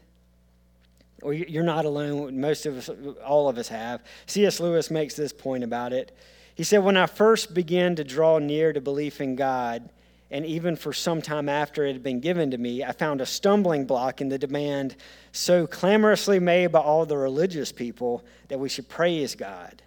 Or 1.22 1.32
you're 1.32 1.64
not 1.64 1.84
alone. 1.84 2.40
Most 2.40 2.66
of 2.66 2.76
us, 2.76 2.90
all 3.24 3.48
of 3.48 3.56
us 3.56 3.68
have. 3.68 4.02
C.S. 4.26 4.60
Lewis 4.60 4.90
makes 4.90 5.14
this 5.14 5.32
point 5.32 5.64
about 5.64 5.92
it. 5.92 6.16
He 6.54 6.64
said, 6.64 6.78
When 6.78 6.96
I 6.96 7.06
first 7.06 7.54
began 7.54 7.96
to 7.96 8.04
draw 8.04 8.38
near 8.38 8.72
to 8.72 8.80
belief 8.80 9.20
in 9.20 9.37
God, 9.37 9.88
and 10.30 10.44
even 10.44 10.76
for 10.76 10.92
some 10.92 11.22
time 11.22 11.48
after 11.48 11.84
it 11.84 11.92
had 11.92 12.02
been 12.02 12.20
given 12.20 12.50
to 12.50 12.58
me, 12.58 12.82
I 12.82 12.92
found 12.92 13.20
a 13.20 13.26
stumbling 13.26 13.87
block 13.87 14.20
in 14.20 14.28
the 14.28 14.38
demand 14.38 14.96
so 15.32 15.66
clamorously 15.66 16.40
made 16.40 16.72
by 16.72 16.80
all 16.80 17.06
the 17.06 17.16
religious 17.16 17.70
people 17.72 18.24
that 18.48 18.58
we 18.58 18.68
should 18.68 18.88
praise 18.88 19.34
God. 19.34 19.82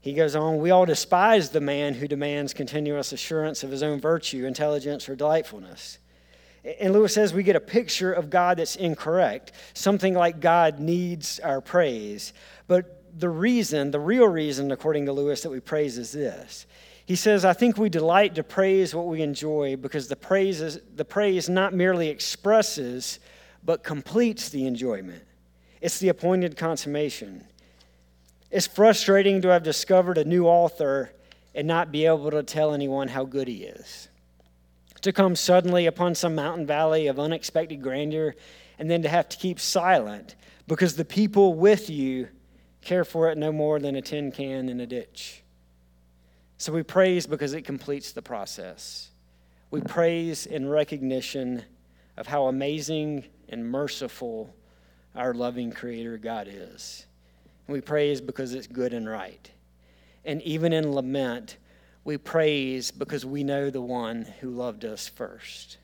He 0.00 0.14
goes 0.14 0.34
on, 0.34 0.58
we 0.58 0.72
all 0.72 0.84
despise 0.84 1.50
the 1.50 1.60
man 1.60 1.94
who 1.94 2.08
demands 2.08 2.52
continuous 2.52 3.12
assurance 3.12 3.62
of 3.62 3.70
his 3.70 3.84
own 3.84 4.00
virtue, 4.00 4.46
intelligence, 4.46 5.08
or 5.08 5.14
delightfulness. 5.14 5.98
And 6.64 6.92
Lewis 6.92 7.14
says 7.14 7.34
we 7.34 7.42
get 7.42 7.56
a 7.56 7.60
picture 7.60 8.12
of 8.12 8.30
God 8.30 8.58
that's 8.58 8.76
incorrect, 8.76 9.52
something 9.74 10.14
like 10.14 10.40
God 10.40 10.78
needs 10.78 11.40
our 11.40 11.60
praise. 11.60 12.32
But 12.68 13.02
the 13.18 13.28
reason, 13.28 13.90
the 13.90 14.00
real 14.00 14.28
reason, 14.28 14.70
according 14.70 15.06
to 15.06 15.12
Lewis, 15.12 15.42
that 15.42 15.50
we 15.50 15.60
praise 15.60 15.98
is 15.98 16.12
this. 16.12 16.66
He 17.04 17.16
says, 17.16 17.44
I 17.44 17.52
think 17.52 17.76
we 17.76 17.88
delight 17.88 18.36
to 18.36 18.44
praise 18.44 18.94
what 18.94 19.06
we 19.06 19.22
enjoy 19.22 19.76
because 19.76 20.08
the 20.08 20.16
praise, 20.16 20.60
is, 20.60 20.80
the 20.94 21.04
praise 21.04 21.48
not 21.48 21.74
merely 21.74 22.08
expresses, 22.08 23.18
but 23.64 23.82
completes 23.82 24.48
the 24.48 24.66
enjoyment. 24.66 25.22
It's 25.80 25.98
the 25.98 26.10
appointed 26.10 26.56
consummation. 26.56 27.44
It's 28.52 28.68
frustrating 28.68 29.42
to 29.42 29.48
have 29.48 29.64
discovered 29.64 30.16
a 30.16 30.24
new 30.24 30.46
author 30.46 31.10
and 31.54 31.66
not 31.66 31.90
be 31.90 32.06
able 32.06 32.30
to 32.30 32.42
tell 32.44 32.72
anyone 32.72 33.08
how 33.08 33.24
good 33.24 33.48
he 33.48 33.64
is. 33.64 34.08
To 35.02 35.12
come 35.12 35.36
suddenly 35.36 35.86
upon 35.86 36.14
some 36.14 36.34
mountain 36.34 36.66
valley 36.66 37.06
of 37.08 37.18
unexpected 37.18 37.82
grandeur 37.82 38.34
and 38.78 38.90
then 38.90 39.02
to 39.02 39.08
have 39.08 39.28
to 39.28 39.36
keep 39.36 39.60
silent 39.60 40.36
because 40.66 40.96
the 40.96 41.04
people 41.04 41.54
with 41.54 41.90
you 41.90 42.28
care 42.80 43.04
for 43.04 43.30
it 43.30 43.38
no 43.38 43.52
more 43.52 43.78
than 43.78 43.96
a 43.96 44.02
tin 44.02 44.32
can 44.32 44.68
in 44.68 44.80
a 44.80 44.86
ditch. 44.86 45.42
So 46.58 46.72
we 46.72 46.82
praise 46.82 47.26
because 47.26 47.54
it 47.54 47.62
completes 47.62 48.12
the 48.12 48.22
process. 48.22 49.10
We 49.70 49.80
praise 49.80 50.46
in 50.46 50.68
recognition 50.68 51.64
of 52.16 52.26
how 52.26 52.46
amazing 52.46 53.24
and 53.48 53.68
merciful 53.68 54.54
our 55.14 55.34
loving 55.34 55.72
Creator 55.72 56.18
God 56.18 56.48
is. 56.50 57.06
We 57.66 57.80
praise 57.80 58.20
because 58.20 58.54
it's 58.54 58.66
good 58.66 58.92
and 58.92 59.08
right. 59.08 59.50
And 60.24 60.42
even 60.42 60.72
in 60.72 60.92
lament, 60.92 61.56
we 62.04 62.18
praise 62.18 62.90
because 62.90 63.24
we 63.24 63.44
know 63.44 63.70
the 63.70 63.80
one 63.80 64.22
who 64.40 64.50
loved 64.50 64.84
us 64.84 65.08
first. 65.08 65.78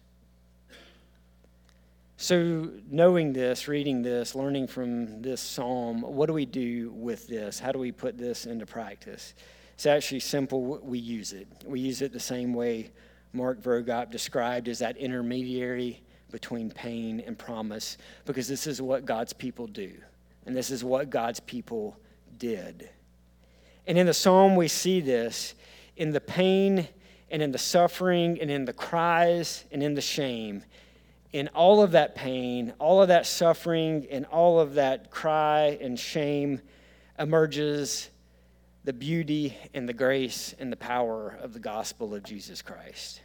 So, 2.16 2.70
knowing 2.90 3.32
this, 3.32 3.68
reading 3.68 4.02
this, 4.02 4.34
learning 4.34 4.66
from 4.66 5.22
this 5.22 5.40
psalm, 5.40 6.02
what 6.02 6.26
do 6.26 6.32
we 6.32 6.46
do 6.46 6.90
with 6.90 7.28
this? 7.28 7.60
How 7.60 7.70
do 7.70 7.78
we 7.78 7.92
put 7.92 8.18
this 8.18 8.44
into 8.44 8.66
practice? 8.66 9.34
It's 9.74 9.86
actually 9.86 10.18
simple. 10.18 10.80
We 10.82 10.98
use 10.98 11.32
it. 11.32 11.46
We 11.64 11.78
use 11.78 12.02
it 12.02 12.12
the 12.12 12.18
same 12.18 12.54
way 12.54 12.90
Mark 13.32 13.62
Vroegop 13.62 14.10
described 14.10 14.66
as 14.66 14.80
that 14.80 14.96
intermediary 14.96 16.02
between 16.32 16.70
pain 16.70 17.22
and 17.24 17.38
promise, 17.38 17.98
because 18.24 18.48
this 18.48 18.66
is 18.66 18.82
what 18.82 19.04
God's 19.04 19.32
people 19.32 19.68
do. 19.68 19.92
And 20.44 20.56
this 20.56 20.72
is 20.72 20.82
what 20.82 21.10
God's 21.10 21.38
people 21.38 21.96
did. 22.38 22.90
And 23.86 23.96
in 23.96 24.06
the 24.06 24.14
psalm, 24.14 24.56
we 24.56 24.66
see 24.66 25.00
this 25.00 25.54
in 25.98 26.12
the 26.12 26.20
pain 26.20 26.88
and 27.30 27.42
in 27.42 27.52
the 27.52 27.58
suffering 27.58 28.40
and 28.40 28.50
in 28.50 28.64
the 28.64 28.72
cries 28.72 29.64
and 29.70 29.82
in 29.82 29.94
the 29.94 30.00
shame. 30.00 30.64
In 31.32 31.48
all 31.48 31.82
of 31.82 31.90
that 31.90 32.14
pain, 32.14 32.72
all 32.78 33.02
of 33.02 33.08
that 33.08 33.26
suffering, 33.26 34.06
and 34.10 34.24
all 34.26 34.58
of 34.58 34.74
that 34.74 35.10
cry 35.10 35.76
and 35.80 35.98
shame 35.98 36.62
emerges 37.18 38.08
the 38.84 38.94
beauty 38.94 39.54
and 39.74 39.86
the 39.86 39.92
grace 39.92 40.54
and 40.58 40.72
the 40.72 40.76
power 40.76 41.36
of 41.42 41.52
the 41.52 41.58
gospel 41.58 42.14
of 42.14 42.22
Jesus 42.22 42.62
Christ. 42.62 43.20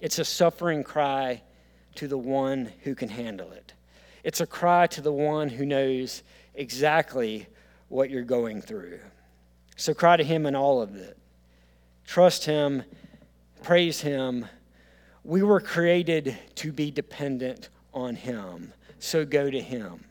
It's 0.00 0.18
a 0.18 0.24
suffering 0.24 0.82
cry 0.82 1.42
to 1.94 2.08
the 2.08 2.18
one 2.18 2.72
who 2.82 2.96
can 2.96 3.08
handle 3.08 3.52
it. 3.52 3.72
It's 4.24 4.40
a 4.40 4.46
cry 4.46 4.88
to 4.88 5.00
the 5.00 5.12
one 5.12 5.48
who 5.48 5.64
knows 5.64 6.24
exactly 6.54 7.46
what 7.88 8.10
you're 8.10 8.22
going 8.22 8.60
through. 8.62 8.98
So 9.76 9.94
cry 9.94 10.16
to 10.16 10.24
him 10.24 10.46
in 10.46 10.56
all 10.56 10.82
of 10.82 10.96
it. 10.96 11.16
Trust 12.04 12.44
him, 12.44 12.84
praise 13.62 14.00
him. 14.00 14.46
We 15.24 15.42
were 15.42 15.60
created 15.60 16.36
to 16.56 16.72
be 16.72 16.90
dependent 16.90 17.70
on 17.92 18.14
him. 18.14 18.72
So 18.98 19.24
go 19.24 19.50
to 19.50 19.60
him. 19.60 20.04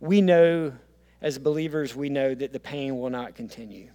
We 0.00 0.20
know, 0.20 0.72
as 1.20 1.38
believers, 1.38 1.94
we 1.94 2.08
know 2.08 2.34
that 2.34 2.52
the 2.52 2.60
pain 2.60 2.98
will 2.98 3.10
not 3.10 3.34
continue. 3.34 3.90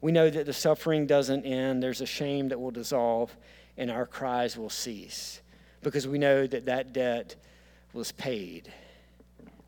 We 0.00 0.12
know 0.12 0.28
that 0.28 0.46
the 0.46 0.52
suffering 0.52 1.06
doesn't 1.06 1.44
end. 1.44 1.82
There's 1.82 2.00
a 2.00 2.06
shame 2.06 2.48
that 2.48 2.60
will 2.60 2.70
dissolve, 2.70 3.36
and 3.76 3.90
our 3.90 4.06
cries 4.06 4.56
will 4.56 4.70
cease 4.70 5.40
because 5.82 6.08
we 6.08 6.18
know 6.18 6.46
that 6.46 6.66
that 6.66 6.92
debt 6.92 7.36
was 7.92 8.12
paid. 8.12 8.72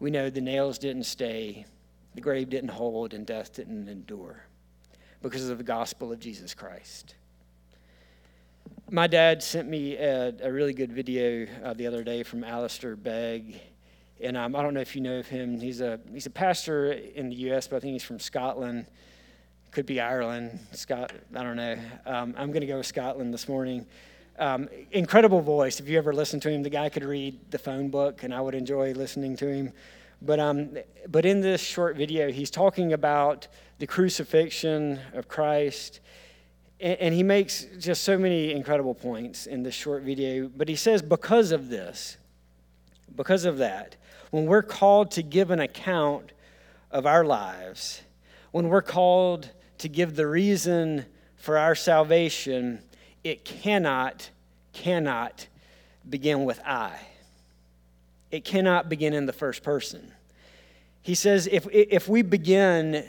We 0.01 0.11
know 0.11 0.31
the 0.31 0.41
nails 0.41 0.79
didn't 0.79 1.05
stay, 1.05 1.67
the 2.15 2.21
grave 2.21 2.51
didn't 2.51 2.71
hold, 2.71 3.15
and 3.15 3.27
death 3.27 3.55
didn't 3.55 3.89
endure 3.89 4.49
because 5.23 5.49
of 5.49 5.59
the 5.59 5.65
gospel 5.65 6.13
of 6.13 6.21
Jesus 6.21 6.55
Christ. 6.55 7.15
My 8.91 9.07
dad 9.07 9.43
sent 9.43 9.69
me 9.69 9.97
a, 9.97 10.33
a 10.43 10.51
really 10.51 10.73
good 10.73 10.93
video 10.93 11.47
uh, 11.63 11.75
the 11.75 11.87
other 11.87 12.03
day 12.03 12.23
from 12.23 12.45
Alistair 12.45 12.97
Begg. 12.97 13.61
And 14.21 14.37
um, 14.37 14.57
I 14.57 14.63
don't 14.63 14.75
know 14.75 14.81
if 14.81 14.97
you 14.97 15.03
know 15.03 15.19
of 15.19 15.27
him. 15.27 15.61
He's 15.61 15.81
a, 15.81 16.01
he's 16.13 16.27
a 16.27 16.31
pastor 16.31 16.93
in 16.93 17.29
the 17.29 17.37
U.S., 17.37 17.69
but 17.69 17.77
I 17.77 17.81
think 17.81 17.93
he's 17.93 18.03
from 18.03 18.19
Scotland. 18.19 18.87
Could 19.71 19.87
be 19.87 20.01
Ireland, 20.01 20.59
Scott, 20.73 21.13
I 21.35 21.43
don't 21.43 21.57
know. 21.57 21.77
Um, 22.07 22.35
I'm 22.39 22.51
going 22.51 22.63
to 22.63 22.67
go 22.67 22.79
with 22.79 22.87
Scotland 22.87 23.35
this 23.35 23.49
morning. 23.49 23.87
Um, 24.39 24.69
incredible 24.93 25.41
voice. 25.41 25.79
If 25.79 25.89
you 25.89 25.99
ever 25.99 26.15
listen 26.15 26.41
to 26.41 26.51
him, 26.51 26.63
the 26.63 26.71
guy 26.71 26.89
could 26.89 27.05
read 27.05 27.39
the 27.51 27.59
phone 27.59 27.91
book, 27.91 28.23
and 28.23 28.33
I 28.33 28.41
would 28.41 28.55
enjoy 28.55 28.93
listening 28.93 29.37
to 29.37 29.49
him. 29.49 29.73
But, 30.23 30.41
um, 30.41 30.71
but 31.09 31.27
in 31.27 31.41
this 31.41 31.61
short 31.61 31.97
video, 31.97 32.33
he's 32.33 32.51
talking 32.51 32.93
about 32.93 33.47
the 33.79 33.87
crucifixion 33.87 35.01
of 35.15 35.29
Christ. 35.29 36.01
And, 36.81 36.99
and 36.99 37.15
he 37.15 37.23
makes 37.23 37.67
just 37.79 38.05
so 38.05 38.19
many 38.19 38.53
incredible 38.53 38.95
points 38.95 39.47
in 39.47 39.63
this 39.63 39.75
short 39.75 40.03
video. 40.03 40.49
But 40.49 40.69
he 40.69 40.77
says, 40.77 41.03
because 41.03 41.53
of 41.53 41.69
this, 41.69 42.17
because 43.15 43.45
of 43.45 43.59
that, 43.59 43.97
when 44.31 44.47
we're 44.47 44.63
called 44.63 45.11
to 45.13 45.23
give 45.23 45.51
an 45.51 45.61
account 45.61 46.33
of 46.91 47.07
our 47.07 47.25
lives, 47.25 48.03
when 48.51 48.69
we're 48.69 48.83
called 48.83 49.51
to 49.79 49.89
give 49.89 50.17
the 50.17 50.27
reason 50.27 51.07
for 51.37 51.57
our 51.57 51.75
salvation, 51.75 52.81
it 53.25 53.45
cannot, 53.45 54.31
cannot 54.73 55.47
begin 56.09 56.45
with 56.45 56.61
I. 56.67 56.99
It 58.31 58.45
cannot 58.45 58.89
begin 58.89 59.15
in 59.15 59.27
the 59.27 59.33
first 59.33 59.63
person. 59.63 60.13
He 61.03 61.15
says 61.15 61.47
if, 61.47 61.67
if 61.73 62.09
we 62.09 62.23
begin 62.23 63.05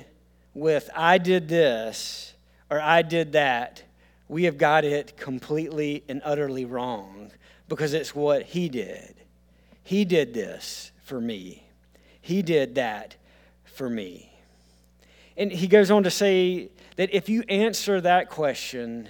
with, 0.59 0.89
I 0.95 1.17
did 1.17 1.47
this 1.47 2.33
or 2.69 2.79
I 2.79 3.01
did 3.01 3.31
that, 3.33 3.83
we 4.27 4.43
have 4.43 4.57
got 4.57 4.85
it 4.85 5.17
completely 5.17 6.03
and 6.07 6.21
utterly 6.23 6.65
wrong 6.65 7.31
because 7.67 7.93
it's 7.93 8.13
what 8.13 8.43
he 8.43 8.69
did. 8.69 9.15
He 9.83 10.05
did 10.05 10.33
this 10.33 10.91
for 11.03 11.19
me, 11.19 11.63
he 12.21 12.41
did 12.41 12.75
that 12.75 13.15
for 13.65 13.89
me. 13.89 14.31
And 15.35 15.51
he 15.51 15.67
goes 15.67 15.89
on 15.89 16.03
to 16.03 16.11
say 16.11 16.69
that 16.97 17.15
if 17.15 17.29
you 17.29 17.43
answer 17.47 18.01
that 18.01 18.29
question, 18.29 19.07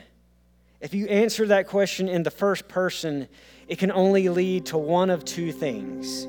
if 0.79 0.93
you 0.93 1.07
answer 1.07 1.47
that 1.47 1.67
question 1.67 2.07
in 2.07 2.23
the 2.23 2.31
first 2.31 2.67
person, 2.67 3.27
it 3.67 3.79
can 3.79 3.91
only 3.91 4.29
lead 4.29 4.67
to 4.67 4.77
one 4.77 5.09
of 5.09 5.25
two 5.25 5.51
things. 5.51 6.27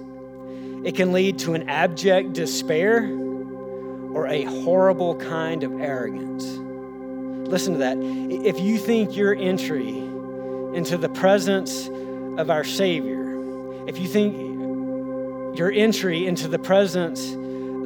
It 0.87 0.97
can 0.97 1.13
lead 1.13 1.39
to 1.41 1.53
an 1.53 1.69
abject 1.69 2.33
despair 2.33 3.03
or 4.13 4.27
a 4.27 4.45
horrible 4.45 5.17
kind 5.17 5.63
of 5.63 5.81
arrogance. 5.81 6.45
Listen 7.49 7.73
to 7.75 7.79
that. 7.81 7.97
If 8.47 8.61
you 8.61 8.79
think 8.79 9.17
your 9.17 9.35
entry 9.35 9.99
into 10.75 10.97
the 10.97 11.09
presence 11.09 11.89
of 12.39 12.51
our 12.51 12.65
Savior, 12.65 13.39
if 13.89 13.99
you 13.99 14.09
think 14.09 15.59
your 15.59 15.73
entry 15.73 16.27
into 16.27 16.47
the 16.47 16.59
presence 16.59 17.33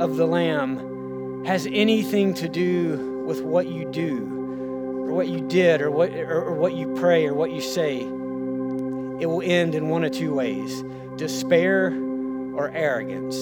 of 0.01 0.17
the 0.17 0.27
Lamb 0.27 1.45
has 1.47 1.67
anything 1.67 2.35
to 2.35 2.49
do 2.49 3.25
with 3.27 3.41
what 3.41 3.69
you 3.69 3.91
do 3.91 5.07
or 5.07 5.13
what 5.13 5.29
you 5.29 5.41
did 5.49 5.81
or 5.81 5.91
what, 5.91 6.11
or, 6.11 6.45
or 6.45 6.55
what 6.55 6.75
you 6.75 6.95
pray 6.95 7.27
or 7.27 7.35
what 7.35 7.51
you 7.53 7.61
say, 7.61 8.01
it 8.01 9.27
will 9.27 9.43
end 9.43 9.75
in 9.75 9.89
one 9.89 10.05
of 10.05 10.13
two 10.13 10.35
ways 10.35 10.85
despair 11.17 11.87
or 12.55 12.71
arrogance. 12.75 13.37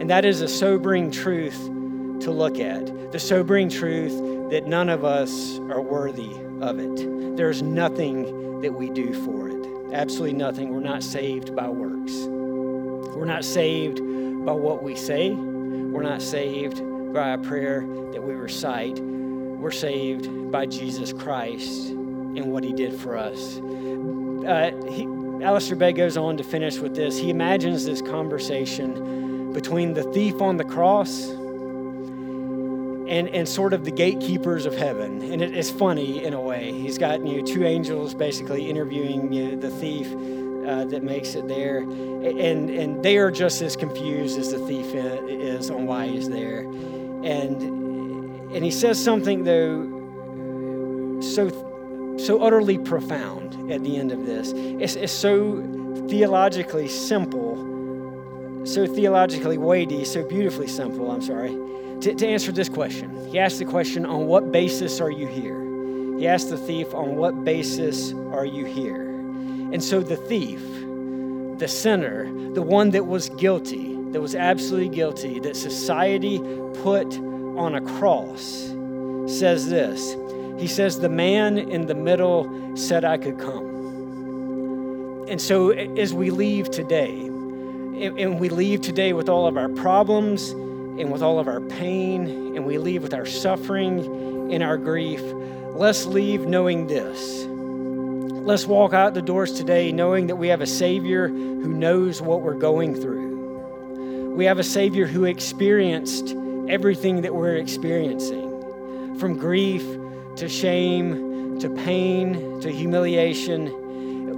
And 0.00 0.10
that 0.10 0.24
is 0.24 0.40
a 0.40 0.48
sobering 0.48 1.10
truth 1.10 1.58
to 2.20 2.30
look 2.30 2.58
at. 2.58 3.12
The 3.12 3.18
sobering 3.18 3.68
truth 3.68 4.50
that 4.50 4.66
none 4.66 4.88
of 4.88 5.04
us 5.04 5.58
are 5.70 5.80
worthy 5.80 6.32
of 6.60 6.78
it. 6.78 7.36
There's 7.36 7.62
nothing 7.62 8.60
that 8.60 8.72
we 8.72 8.90
do 8.90 9.12
for 9.24 9.48
it. 9.48 9.92
Absolutely 9.92 10.36
nothing. 10.36 10.70
We're 10.70 10.80
not 10.80 11.02
saved 11.02 11.54
by 11.54 11.68
works. 11.68 12.12
We're 13.14 13.24
not 13.24 13.44
saved 13.44 13.98
by 13.98 14.52
what 14.52 14.82
we 14.82 14.96
say. 14.96 15.30
We're 15.30 16.02
not 16.02 16.22
saved 16.22 16.82
by 17.12 17.30
a 17.30 17.38
prayer 17.38 17.80
that 18.12 18.22
we 18.22 18.34
recite. 18.34 18.98
We're 18.98 19.70
saved 19.70 20.50
by 20.50 20.66
Jesus 20.66 21.12
Christ 21.12 21.90
and 21.90 22.52
what 22.52 22.64
he 22.64 22.72
did 22.72 22.98
for 22.98 23.16
us. 23.16 23.58
Uh, 23.58 24.72
he, 24.90 25.04
Alistair 25.42 25.76
Begg 25.76 25.96
goes 25.96 26.16
on 26.16 26.36
to 26.36 26.44
finish 26.44 26.78
with 26.78 26.94
this. 26.94 27.18
He 27.18 27.30
imagines 27.30 27.84
this 27.84 28.02
conversation 28.02 28.94
between 29.54 29.94
the 29.94 30.02
thief 30.12 30.42
on 30.42 30.58
the 30.58 30.64
cross 30.64 31.30
and, 33.06 33.28
and 33.28 33.48
sort 33.48 33.72
of 33.72 33.84
the 33.84 33.90
gatekeepers 33.90 34.66
of 34.66 34.74
heaven. 34.74 35.22
And 35.22 35.40
it, 35.40 35.56
it's 35.56 35.70
funny 35.70 36.24
in 36.24 36.34
a 36.34 36.40
way. 36.40 36.72
He's 36.72 36.98
got 36.98 37.24
you 37.24 37.38
know, 37.38 37.46
two 37.46 37.64
angels 37.64 38.14
basically 38.14 38.68
interviewing 38.68 39.32
you 39.32 39.50
know, 39.50 39.56
the 39.56 39.70
thief 39.70 40.06
uh, 40.66 40.84
that 40.86 41.02
makes 41.02 41.34
it 41.34 41.46
there. 41.48 41.78
And, 41.78 42.70
and 42.70 43.02
they 43.02 43.18
are 43.18 43.30
just 43.30 43.62
as 43.62 43.76
confused 43.76 44.38
as 44.38 44.52
the 44.52 44.58
thief 44.66 44.86
is 44.94 45.70
on 45.70 45.86
why 45.86 46.08
he's 46.08 46.28
there. 46.28 46.60
And, 46.60 47.62
and 48.52 48.64
he 48.64 48.70
says 48.70 49.02
something, 49.02 49.44
though, 49.44 49.90
so, 51.20 52.16
so 52.18 52.42
utterly 52.42 52.78
profound 52.78 53.70
at 53.70 53.82
the 53.82 53.96
end 53.96 54.12
of 54.12 54.24
this. 54.26 54.52
It's, 54.54 54.96
it's 54.96 55.12
so 55.12 55.62
theologically 56.08 56.88
simple, 56.88 57.73
so 58.64 58.86
theologically 58.86 59.58
weighty, 59.58 60.04
so 60.04 60.26
beautifully 60.26 60.66
simple, 60.66 61.10
I'm 61.10 61.22
sorry, 61.22 61.50
to, 62.00 62.14
to 62.14 62.26
answer 62.26 62.50
this 62.50 62.68
question. 62.68 63.28
He 63.30 63.38
asked 63.38 63.58
the 63.58 63.64
question, 63.64 64.06
On 64.06 64.26
what 64.26 64.50
basis 64.50 65.00
are 65.00 65.10
you 65.10 65.26
here? 65.26 65.60
He 66.18 66.26
asked 66.26 66.50
the 66.50 66.56
thief, 66.56 66.94
On 66.94 67.16
what 67.16 67.44
basis 67.44 68.12
are 68.32 68.46
you 68.46 68.64
here? 68.64 69.10
And 69.72 69.82
so 69.82 70.00
the 70.00 70.16
thief, 70.16 70.60
the 71.58 71.68
sinner, 71.68 72.24
the 72.52 72.62
one 72.62 72.90
that 72.90 73.06
was 73.06 73.28
guilty, 73.30 73.96
that 74.12 74.20
was 74.20 74.34
absolutely 74.34 74.88
guilty, 74.88 75.40
that 75.40 75.56
society 75.56 76.38
put 76.82 77.18
on 77.56 77.74
a 77.74 77.80
cross, 77.98 78.72
says 79.26 79.68
this. 79.68 80.16
He 80.58 80.68
says, 80.68 81.00
The 81.00 81.08
man 81.08 81.58
in 81.58 81.86
the 81.86 81.94
middle 81.94 82.76
said 82.76 83.04
I 83.04 83.18
could 83.18 83.38
come. 83.38 83.74
And 85.28 85.40
so 85.40 85.70
as 85.70 86.14
we 86.14 86.30
leave 86.30 86.70
today, 86.70 87.30
and 88.00 88.40
we 88.40 88.48
leave 88.48 88.80
today 88.80 89.12
with 89.12 89.28
all 89.28 89.46
of 89.46 89.56
our 89.56 89.68
problems 89.68 90.50
and 90.50 91.10
with 91.10 91.22
all 91.22 91.38
of 91.38 91.48
our 91.48 91.60
pain, 91.60 92.56
and 92.56 92.64
we 92.64 92.78
leave 92.78 93.02
with 93.02 93.14
our 93.14 93.26
suffering 93.26 94.52
and 94.52 94.62
our 94.62 94.76
grief, 94.76 95.20
let's 95.74 96.06
leave 96.06 96.46
knowing 96.46 96.86
this 96.86 97.46
Let's 98.44 98.66
walk 98.66 98.92
out 98.92 99.14
the 99.14 99.22
doors 99.22 99.54
today 99.54 99.90
knowing 99.90 100.26
that 100.26 100.36
we 100.36 100.48
have 100.48 100.60
a 100.60 100.66
Savior 100.66 101.28
who 101.28 101.66
knows 101.66 102.20
what 102.20 102.42
we're 102.42 102.52
going 102.52 102.94
through. 102.94 104.34
We 104.36 104.44
have 104.44 104.58
a 104.58 104.62
Savior 104.62 105.06
who 105.06 105.24
experienced 105.24 106.36
everything 106.68 107.22
that 107.22 107.34
we're 107.34 107.56
experiencing 107.56 109.16
from 109.18 109.38
grief 109.38 109.82
to 110.36 110.46
shame 110.50 111.58
to 111.60 111.70
pain 111.70 112.60
to 112.60 112.70
humiliation. 112.70 113.68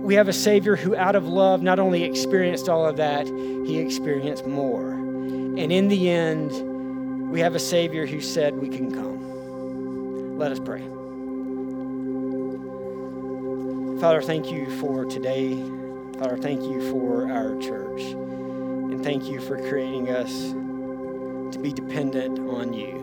We 0.06 0.14
have 0.14 0.28
a 0.28 0.32
Savior 0.32 0.76
who, 0.76 0.94
out 0.94 1.16
of 1.16 1.26
love, 1.26 1.62
not 1.62 1.80
only 1.80 2.04
experienced 2.04 2.68
all 2.68 2.86
of 2.86 2.96
that, 2.98 3.26
he 3.26 3.80
experienced 3.80 4.46
more. 4.46 4.92
And 4.92 5.72
in 5.72 5.88
the 5.88 6.08
end, 6.08 6.52
we 7.28 7.40
have 7.40 7.56
a 7.56 7.58
Savior 7.58 8.06
who 8.06 8.20
said 8.20 8.54
we 8.54 8.68
can 8.68 8.92
come. 8.92 10.38
Let 10.38 10.52
us 10.52 10.60
pray. 10.60 10.82
Father, 14.00 14.22
thank 14.22 14.52
you 14.52 14.70
for 14.78 15.06
today. 15.06 15.60
Father, 16.20 16.36
thank 16.36 16.62
you 16.62 16.88
for 16.92 17.28
our 17.28 17.60
church. 17.60 18.02
And 18.02 19.02
thank 19.02 19.24
you 19.24 19.40
for 19.40 19.56
creating 19.68 20.10
us 20.10 20.30
to 21.52 21.58
be 21.60 21.72
dependent 21.72 22.38
on 22.38 22.72
you. 22.72 23.02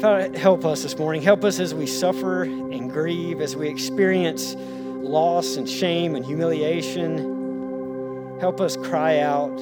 Father, 0.00 0.34
help 0.38 0.64
us 0.64 0.82
this 0.82 0.96
morning. 0.96 1.20
Help 1.20 1.44
us 1.44 1.60
as 1.60 1.74
we 1.74 1.86
suffer 1.86 2.44
and 2.44 2.90
grieve, 2.90 3.42
as 3.42 3.54
we 3.54 3.68
experience 3.68 4.56
loss 5.02 5.56
and 5.56 5.68
shame 5.68 6.14
and 6.14 6.24
humiliation. 6.24 8.38
Help 8.40 8.60
us 8.60 8.76
cry 8.76 9.20
out 9.20 9.56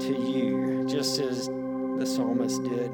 to 0.00 0.12
you, 0.12 0.86
just 0.88 1.20
as 1.20 1.46
the 1.46 2.06
psalmist 2.06 2.62
did. 2.64 2.90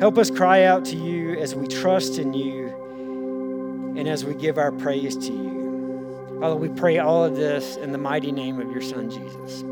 Help 0.00 0.18
us 0.18 0.30
cry 0.30 0.64
out 0.64 0.84
to 0.86 0.96
you 0.96 1.34
as 1.34 1.54
we 1.54 1.66
trust 1.66 2.18
in 2.18 2.34
you 2.34 3.94
and 3.96 4.08
as 4.08 4.24
we 4.24 4.34
give 4.34 4.58
our 4.58 4.72
praise 4.72 5.16
to 5.16 5.32
you. 5.32 6.38
Father, 6.40 6.56
we 6.56 6.68
pray 6.68 6.98
all 6.98 7.24
of 7.24 7.36
this 7.36 7.76
in 7.76 7.92
the 7.92 7.98
mighty 7.98 8.32
name 8.32 8.60
of 8.60 8.70
your 8.70 8.82
Son, 8.82 9.10
Jesus. 9.10 9.64